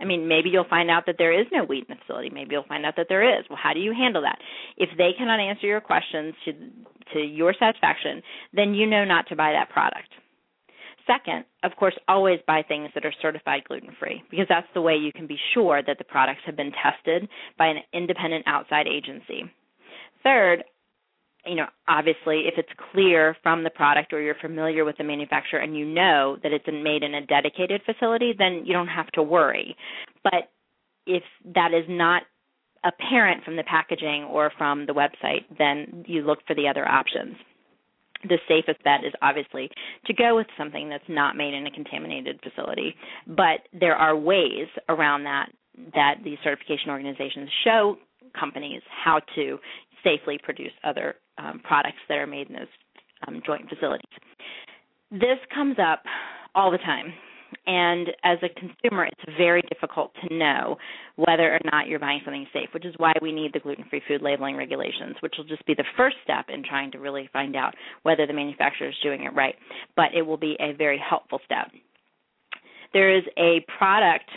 I 0.02 0.06
mean, 0.06 0.28
maybe 0.28 0.50
you'll 0.50 0.69
find 0.69 0.89
out 0.89 1.06
that 1.08 1.15
there 1.17 1.38
is 1.38 1.45
no 1.52 1.65
wheat 1.65 1.86
in 1.89 1.95
the 1.95 2.02
facility. 2.06 2.30
Maybe 2.30 2.52
you'll 2.52 2.63
find 2.63 2.86
out 2.86 2.95
that 2.95 3.08
there 3.10 3.39
is. 3.39 3.45
Well, 3.50 3.60
how 3.62 3.74
do 3.74 3.80
you 3.80 3.93
handle 3.93 4.22
that? 4.22 4.39
If 4.78 4.89
they 4.98 5.12
cannot 5.17 5.39
answer 5.39 5.67
your 5.67 5.82
questions 5.82 6.34
to 6.45 6.54
to 7.13 7.19
your 7.19 7.56
satisfaction, 7.58 8.22
then 8.54 8.74
you 8.74 8.86
know 8.86 9.04
not 9.04 9.28
to 9.30 9.36
buy 9.36 9.52
that 9.52 9.69
product. 9.69 10.10
Second, 11.08 11.43
of 11.63 11.76
course, 11.76 11.95
always 12.08 12.39
buy 12.45 12.62
things 12.62 12.91
that 12.93 13.04
are 13.04 13.13
certified 13.19 13.63
gluten 13.67 13.89
free 14.00 14.22
because 14.30 14.45
that's 14.48 14.67
the 14.76 14.82
way 14.82 14.95
you 14.95 15.12
can 15.12 15.26
be 15.26 15.38
sure 15.56 15.82
that 15.82 15.98
the 15.98 16.04
products 16.04 16.41
have 16.45 16.56
been 16.56 16.72
tested 16.72 17.28
by 17.58 17.65
an 17.65 17.78
independent 17.93 18.43
outside 18.45 18.88
agency. 18.88 19.52
Third, 20.24 20.63
you 21.50 21.56
know, 21.56 21.66
obviously, 21.88 22.44
if 22.46 22.54
it's 22.58 22.70
clear 22.92 23.36
from 23.42 23.64
the 23.64 23.72
product 23.72 24.14
or 24.14 24.22
you're 24.22 24.36
familiar 24.40 24.86
with 24.86 24.98
the 24.98 25.04
manufacturer 25.04 25.60
and 25.60 25.76
you 25.76 25.86
know 25.86 26.38
that 26.44 26.52
it's 26.52 26.66
made 26.68 27.02
in 27.02 27.16
a 27.16 27.26
dedicated 27.26 27.82
facility, 27.86 28.34
then 28.38 28.64
you 28.66 28.74
don't 28.74 28.88
have 28.88 29.08
to 29.14 29.24
worry. 29.24 29.76
But 30.24 30.52
if 31.08 31.24
that 31.56 31.74
is 31.74 31.86
not 31.90 32.24
apparent 32.84 33.44
from 33.44 33.56
the 33.56 33.64
packaging 33.64 34.26
or 34.26 34.52
from 34.58 34.86
the 34.86 34.94
website, 34.94 35.46
then 35.58 36.06
you 36.08 36.22
look 36.22 36.40
for 36.46 36.56
the 36.56 36.68
other 36.68 36.88
options. 36.88 37.36
The 38.24 38.38
safest 38.48 38.84
bet 38.84 39.04
is 39.06 39.14
obviously 39.22 39.70
to 40.06 40.14
go 40.14 40.36
with 40.36 40.48
something 40.58 40.90
that's 40.90 41.04
not 41.08 41.36
made 41.36 41.54
in 41.54 41.66
a 41.66 41.72
contaminated 41.72 42.40
facility, 42.44 42.96
but 43.28 43.62
there 43.78 43.96
are 43.96 44.16
ways 44.16 44.68
around 44.88 45.24
that 45.24 45.48
that 45.96 46.16
these 46.24 46.38
certification 46.44 46.90
organizations 46.90 47.50
show 47.64 47.96
companies 48.38 48.82
how 49.04 49.22
to 49.36 49.58
safely 50.04 50.38
produce 50.44 50.72
other 50.84 51.16
um, 51.39 51.62
products 51.63 51.99
that 52.08 52.17
are 52.17 52.28
made 52.28 52.47
in 52.49 52.56
those 52.56 52.67
um, 53.28 53.41
joint 53.45 53.67
facilities. 53.69 54.06
This 55.12 55.39
comes 55.54 55.78
up 55.80 56.04
all 56.54 56.71
the 56.71 56.78
time. 56.78 57.13
And 57.65 58.10
as 58.23 58.38
a 58.43 58.49
consumer, 58.49 59.06
it's 59.06 59.38
very 59.38 59.62
difficult 59.63 60.12
to 60.21 60.36
know 60.36 60.78
whether 61.15 61.52
or 61.52 61.60
not 61.65 61.88
you're 61.88 61.99
buying 61.99 62.21
something 62.23 62.45
safe, 62.54 62.69
which 62.73 62.86
is 62.86 62.93
why 62.97 63.13
we 63.21 63.32
need 63.32 63.54
the 63.54 63.60
gluten 63.60 63.86
free 63.89 64.02
food 64.08 64.21
labeling 64.21 64.56
regulations, 64.56 65.15
which 65.21 65.34
will 65.38 65.45
just 65.45 65.65
be 65.65 65.73
the 65.73 65.84
first 65.97 66.17
step 66.23 66.45
in 66.49 66.63
trying 66.63 66.91
to 66.91 66.99
really 66.99 67.30
find 67.34 67.56
out 67.56 67.73
whether 68.04 68.28
the 68.28 68.34
manufacturer 68.34 68.89
is 68.89 68.95
doing 69.02 69.23
it 69.23 69.34
right. 69.34 69.56
But 69.95 70.13
it 70.15 70.21
will 70.21 70.38
be 70.38 70.58
a 70.60 70.73
very 70.73 70.99
helpful 70.99 71.39
step. 71.45 71.71
There 72.93 73.15
is 73.15 73.23
a 73.38 73.65
product 73.78 74.30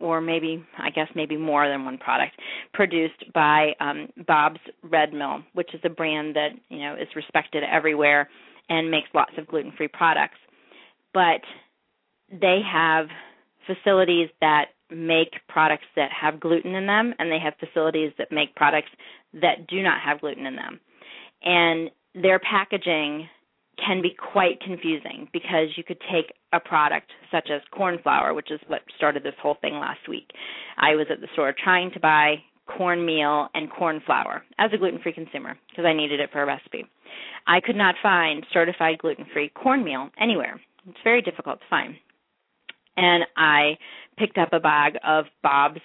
or 0.00 0.20
maybe 0.20 0.64
I 0.78 0.90
guess 0.90 1.08
maybe 1.14 1.36
more 1.36 1.68
than 1.68 1.84
one 1.84 1.98
product 1.98 2.34
produced 2.72 3.24
by 3.34 3.72
um, 3.80 4.08
Bob's 4.26 4.60
Red 4.82 5.12
Mill, 5.12 5.42
which 5.54 5.74
is 5.74 5.80
a 5.84 5.88
brand 5.88 6.36
that 6.36 6.50
you 6.68 6.80
know 6.80 6.94
is 6.94 7.08
respected 7.14 7.62
everywhere 7.64 8.28
and 8.68 8.90
makes 8.90 9.08
lots 9.14 9.32
of 9.38 9.46
gluten-free 9.46 9.88
products. 9.88 10.38
But 11.14 11.40
they 12.30 12.60
have 12.70 13.06
facilities 13.66 14.28
that 14.40 14.66
make 14.90 15.34
products 15.48 15.86
that 15.96 16.10
have 16.12 16.40
gluten 16.40 16.74
in 16.74 16.86
them, 16.86 17.14
and 17.18 17.30
they 17.30 17.38
have 17.38 17.54
facilities 17.58 18.12
that 18.18 18.32
make 18.32 18.54
products 18.54 18.90
that 19.34 19.66
do 19.68 19.82
not 19.82 20.00
have 20.00 20.20
gluten 20.20 20.46
in 20.46 20.56
them. 20.56 20.80
And 21.42 21.90
their 22.14 22.38
packaging 22.38 23.28
can 23.84 24.02
be 24.02 24.14
quite 24.32 24.60
confusing 24.60 25.28
because 25.32 25.68
you 25.76 25.84
could 25.84 26.00
take 26.12 26.32
a 26.52 26.60
product 26.60 27.10
such 27.30 27.48
as 27.50 27.60
corn 27.70 27.98
flour, 28.02 28.34
which 28.34 28.50
is 28.50 28.60
what 28.66 28.80
started 28.96 29.22
this 29.22 29.34
whole 29.40 29.56
thing 29.60 29.74
last 29.74 30.08
week. 30.08 30.30
I 30.76 30.94
was 30.94 31.06
at 31.10 31.20
the 31.20 31.28
store 31.32 31.54
trying 31.62 31.90
to 31.92 32.00
buy 32.00 32.36
cornmeal 32.66 33.48
and 33.54 33.70
corn 33.70 34.00
flour 34.04 34.42
as 34.58 34.70
a 34.72 34.78
gluten 34.78 35.00
free 35.02 35.12
consumer 35.12 35.56
because 35.70 35.84
I 35.84 35.94
needed 35.94 36.20
it 36.20 36.30
for 36.32 36.42
a 36.42 36.46
recipe. 36.46 36.84
I 37.46 37.60
could 37.60 37.76
not 37.76 37.94
find 38.02 38.44
certified 38.52 38.98
gluten 38.98 39.26
free 39.32 39.50
cornmeal 39.50 40.10
anywhere. 40.20 40.60
It's 40.88 40.98
very 41.02 41.22
difficult 41.22 41.60
to 41.60 41.66
find. 41.70 41.94
And 42.96 43.24
I 43.36 43.78
picked 44.18 44.38
up 44.38 44.52
a 44.52 44.60
bag 44.60 44.94
of 45.06 45.26
Bob's 45.42 45.80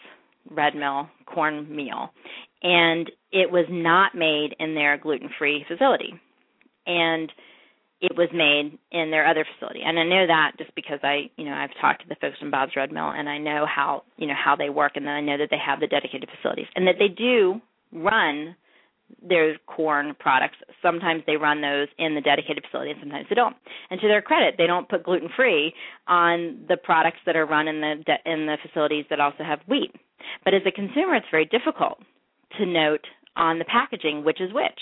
Red 0.49 0.75
Mill 0.75 1.07
cornmeal, 1.25 2.09
and 2.63 3.09
it 3.31 3.49
was 3.49 3.65
not 3.69 4.15
made 4.15 4.55
in 4.59 4.75
their 4.75 4.97
gluten 4.97 5.29
free 5.37 5.65
facility. 5.67 6.13
And 6.85 7.31
it 8.03 8.17
was 8.17 8.27
made 8.33 8.77
in 8.91 9.11
their 9.11 9.25
other 9.25 9.45
facility. 9.55 9.79
And 9.83 9.97
I 9.97 10.03
know 10.03 10.27
that 10.27 10.51
just 10.57 10.75
because 10.75 10.99
I, 11.03 11.31
you 11.37 11.45
know, 11.45 11.53
I've 11.53 11.73
talked 11.79 12.01
to 12.03 12.09
the 12.09 12.17
folks 12.19 12.37
from 12.37 12.51
Bob's 12.51 12.75
Red 12.75 12.91
Mill 12.91 13.09
and 13.09 13.29
I 13.29 13.37
know 13.37 13.65
how, 13.65 14.03
you 14.17 14.27
know, 14.27 14.35
how 14.35 14.57
they 14.57 14.69
work 14.69 14.93
and 14.95 15.07
then 15.07 15.13
I 15.13 15.21
know 15.21 15.37
that 15.37 15.47
they 15.49 15.57
have 15.57 15.79
the 15.79 15.87
dedicated 15.87 16.27
facilities 16.35 16.67
and 16.75 16.85
that 16.85 16.95
they 16.99 17.07
do 17.07 17.61
run 17.93 18.57
their 19.21 19.57
corn 19.67 20.15
products. 20.19 20.57
Sometimes 20.81 21.23
they 21.25 21.37
run 21.37 21.61
those 21.61 21.87
in 21.97 22.13
the 22.13 22.19
dedicated 22.19 22.65
facility 22.65 22.91
and 22.91 22.99
sometimes 22.99 23.27
they 23.29 23.35
don't. 23.35 23.55
And 23.89 24.01
to 24.01 24.07
their 24.09 24.21
credit, 24.21 24.55
they 24.57 24.67
don't 24.67 24.89
put 24.89 25.03
gluten 25.03 25.29
free 25.33 25.73
on 26.05 26.65
the 26.67 26.75
products 26.75 27.19
that 27.25 27.37
are 27.37 27.45
run 27.45 27.69
in 27.69 27.79
the 27.79 28.03
de- 28.05 28.29
in 28.29 28.47
the 28.47 28.57
facilities 28.67 29.05
that 29.11 29.21
also 29.21 29.45
have 29.45 29.59
wheat. 29.65 29.95
But 30.43 30.53
as 30.53 30.63
a 30.65 30.71
consumer, 30.71 31.15
it's 31.15 31.27
very 31.31 31.45
difficult 31.45 31.99
to 32.57 32.65
note 32.65 33.05
on 33.37 33.59
the 33.59 33.65
packaging 33.65 34.25
which 34.25 34.41
is 34.41 34.51
which. 34.51 34.79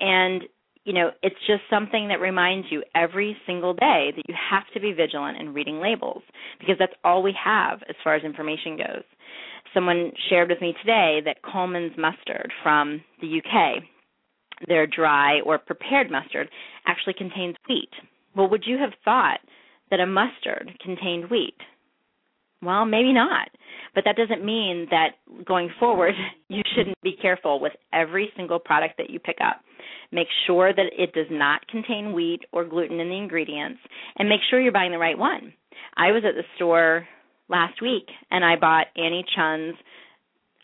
And 0.00 0.42
you 0.84 0.92
know, 0.92 1.10
it's 1.22 1.36
just 1.46 1.62
something 1.70 2.08
that 2.08 2.20
reminds 2.20 2.66
you 2.70 2.82
every 2.94 3.36
single 3.46 3.74
day 3.74 4.12
that 4.16 4.24
you 4.28 4.34
have 4.50 4.64
to 4.74 4.80
be 4.80 4.92
vigilant 4.92 5.38
in 5.38 5.54
reading 5.54 5.80
labels 5.80 6.22
because 6.58 6.76
that's 6.78 6.94
all 7.04 7.22
we 7.22 7.34
have 7.42 7.80
as 7.88 7.94
far 8.02 8.14
as 8.14 8.24
information 8.24 8.76
goes. 8.76 9.04
Someone 9.72 10.12
shared 10.28 10.50
with 10.50 10.60
me 10.60 10.74
today 10.80 11.20
that 11.24 11.42
Colman's 11.42 11.96
mustard 11.96 12.52
from 12.62 13.00
the 13.20 13.38
UK, 13.38 13.82
their 14.68 14.86
dry 14.86 15.40
or 15.40 15.58
prepared 15.58 16.10
mustard, 16.10 16.48
actually 16.86 17.14
contains 17.14 17.56
wheat. 17.68 17.90
Well, 18.34 18.48
would 18.50 18.64
you 18.66 18.78
have 18.78 18.92
thought 19.04 19.40
that 19.90 20.00
a 20.00 20.06
mustard 20.06 20.72
contained 20.82 21.30
wheat? 21.30 21.56
Well, 22.60 22.84
maybe 22.84 23.12
not. 23.12 23.50
But 23.94 24.04
that 24.04 24.16
doesn't 24.16 24.44
mean 24.44 24.86
that 24.90 25.16
going 25.44 25.70
forward, 25.78 26.14
you 26.48 26.62
shouldn't 26.74 27.00
be 27.02 27.16
careful 27.20 27.60
with 27.60 27.72
every 27.92 28.30
single 28.36 28.58
product 28.58 28.94
that 28.98 29.10
you 29.10 29.18
pick 29.18 29.38
up. 29.44 29.60
Make 30.10 30.28
sure 30.46 30.72
that 30.72 30.86
it 30.96 31.12
does 31.12 31.26
not 31.30 31.66
contain 31.68 32.12
wheat 32.12 32.40
or 32.52 32.64
gluten 32.64 33.00
in 33.00 33.08
the 33.08 33.16
ingredients, 33.16 33.80
and 34.16 34.28
make 34.28 34.40
sure 34.48 34.60
you're 34.60 34.72
buying 34.72 34.92
the 34.92 34.98
right 34.98 35.18
one. 35.18 35.52
I 35.96 36.12
was 36.12 36.22
at 36.26 36.34
the 36.34 36.44
store 36.56 37.06
last 37.48 37.80
week 37.82 38.08
and 38.30 38.44
I 38.44 38.56
bought 38.56 38.86
Annie 38.96 39.24
Chun's 39.34 39.74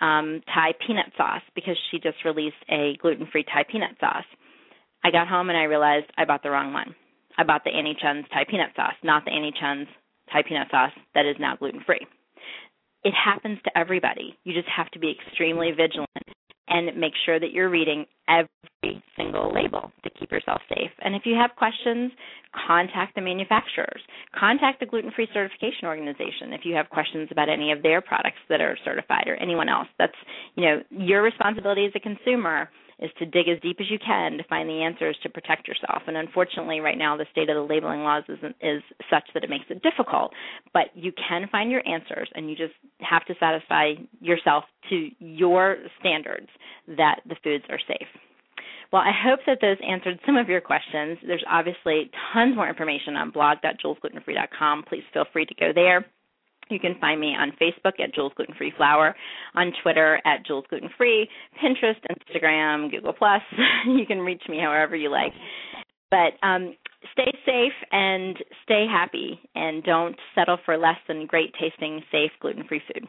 um, 0.00 0.40
Thai 0.52 0.72
peanut 0.86 1.12
sauce 1.16 1.42
because 1.54 1.76
she 1.90 1.98
just 1.98 2.24
released 2.24 2.56
a 2.70 2.96
gluten 3.00 3.28
free 3.30 3.44
Thai 3.44 3.64
peanut 3.70 3.96
sauce. 4.00 4.24
I 5.04 5.10
got 5.10 5.28
home 5.28 5.48
and 5.48 5.58
I 5.58 5.64
realized 5.64 6.06
I 6.16 6.24
bought 6.24 6.42
the 6.42 6.50
wrong 6.50 6.72
one. 6.72 6.94
I 7.36 7.44
bought 7.44 7.62
the 7.64 7.70
Annie 7.70 7.96
Chun's 8.00 8.26
Thai 8.32 8.44
peanut 8.48 8.70
sauce, 8.74 8.94
not 9.02 9.24
the 9.24 9.32
Annie 9.32 9.54
Chun's 9.60 9.88
Thai 10.32 10.42
peanut 10.48 10.68
sauce 10.70 10.92
that 11.14 11.26
is 11.26 11.36
now 11.38 11.56
gluten 11.56 11.82
free. 11.86 12.06
It 13.04 13.14
happens 13.14 13.58
to 13.64 13.78
everybody. 13.78 14.36
You 14.44 14.52
just 14.52 14.68
have 14.68 14.90
to 14.90 14.98
be 14.98 15.14
extremely 15.14 15.70
vigilant 15.70 16.08
and 16.68 16.96
make 16.98 17.12
sure 17.24 17.40
that 17.40 17.52
you're 17.52 17.70
reading 17.70 18.04
every 18.28 19.02
single 19.16 19.52
label 19.54 19.90
to 20.04 20.10
keep 20.10 20.30
yourself 20.30 20.60
safe. 20.68 20.90
And 21.00 21.14
if 21.14 21.22
you 21.24 21.34
have 21.34 21.56
questions, 21.56 22.12
contact 22.66 23.14
the 23.14 23.20
manufacturers. 23.20 24.00
Contact 24.38 24.80
the 24.80 24.86
Gluten 24.86 25.10
Free 25.14 25.28
Certification 25.32 25.86
Organization 25.86 26.52
if 26.52 26.62
you 26.64 26.74
have 26.74 26.90
questions 26.90 27.28
about 27.30 27.48
any 27.48 27.72
of 27.72 27.82
their 27.82 28.00
products 28.00 28.38
that 28.48 28.60
are 28.60 28.76
certified 28.84 29.24
or 29.26 29.36
anyone 29.36 29.68
else. 29.68 29.88
That's, 29.98 30.12
you 30.56 30.64
know, 30.64 30.82
your 30.90 31.22
responsibility 31.22 31.86
as 31.86 31.92
a 31.94 32.00
consumer 32.00 32.68
is 32.98 33.10
to 33.18 33.26
dig 33.26 33.48
as 33.48 33.60
deep 33.60 33.76
as 33.80 33.90
you 33.90 33.98
can 33.98 34.38
to 34.38 34.44
find 34.44 34.68
the 34.68 34.82
answers 34.82 35.16
to 35.22 35.28
protect 35.28 35.68
yourself. 35.68 36.02
And 36.06 36.16
unfortunately, 36.16 36.80
right 36.80 36.98
now 36.98 37.16
the 37.16 37.26
state 37.30 37.48
of 37.48 37.56
the 37.56 37.62
labeling 37.62 38.02
laws 38.02 38.24
is 38.28 38.38
is 38.60 38.82
such 39.10 39.24
that 39.34 39.44
it 39.44 39.50
makes 39.50 39.66
it 39.70 39.82
difficult. 39.82 40.32
But 40.72 40.86
you 40.94 41.12
can 41.12 41.48
find 41.50 41.70
your 41.70 41.86
answers, 41.86 42.28
and 42.34 42.50
you 42.50 42.56
just 42.56 42.74
have 43.00 43.24
to 43.26 43.34
satisfy 43.38 43.94
yourself 44.20 44.64
to 44.90 45.08
your 45.18 45.76
standards 46.00 46.48
that 46.96 47.20
the 47.28 47.36
foods 47.42 47.64
are 47.70 47.80
safe. 47.86 48.08
Well, 48.92 49.02
I 49.02 49.12
hope 49.12 49.40
that 49.46 49.58
those 49.60 49.76
answered 49.86 50.18
some 50.24 50.36
of 50.36 50.48
your 50.48 50.62
questions. 50.62 51.18
There's 51.26 51.44
obviously 51.50 52.10
tons 52.32 52.56
more 52.56 52.68
information 52.68 53.16
on 53.16 53.30
blog.julesglutenfree.com. 53.30 54.84
Please 54.88 55.02
feel 55.12 55.26
free 55.32 55.44
to 55.44 55.54
go 55.54 55.72
there. 55.74 56.06
You 56.70 56.78
can 56.78 56.96
find 57.00 57.20
me 57.20 57.34
on 57.38 57.52
Facebook 57.60 58.00
at 58.02 58.14
Jules 58.14 58.32
Gluten 58.36 58.54
Free 58.56 58.72
Flour, 58.76 59.14
on 59.54 59.72
Twitter 59.82 60.20
at 60.24 60.44
Jules 60.46 60.64
Gluten 60.68 60.90
Free, 60.96 61.28
Pinterest, 61.62 61.96
Instagram, 62.10 62.90
Google 62.90 63.12
Plus. 63.12 63.42
you 63.86 64.06
can 64.06 64.18
reach 64.20 64.42
me 64.48 64.58
however 64.60 64.96
you 64.96 65.10
like. 65.10 65.32
But 66.10 66.34
um, 66.46 66.74
stay 67.12 67.30
safe 67.44 67.72
and 67.92 68.36
stay 68.64 68.86
happy, 68.90 69.38
and 69.54 69.82
don't 69.84 70.16
settle 70.34 70.58
for 70.64 70.76
less 70.76 70.96
than 71.06 71.26
great 71.26 71.54
tasting, 71.60 72.02
safe 72.10 72.30
gluten 72.40 72.64
free 72.64 72.82
food. 72.92 73.06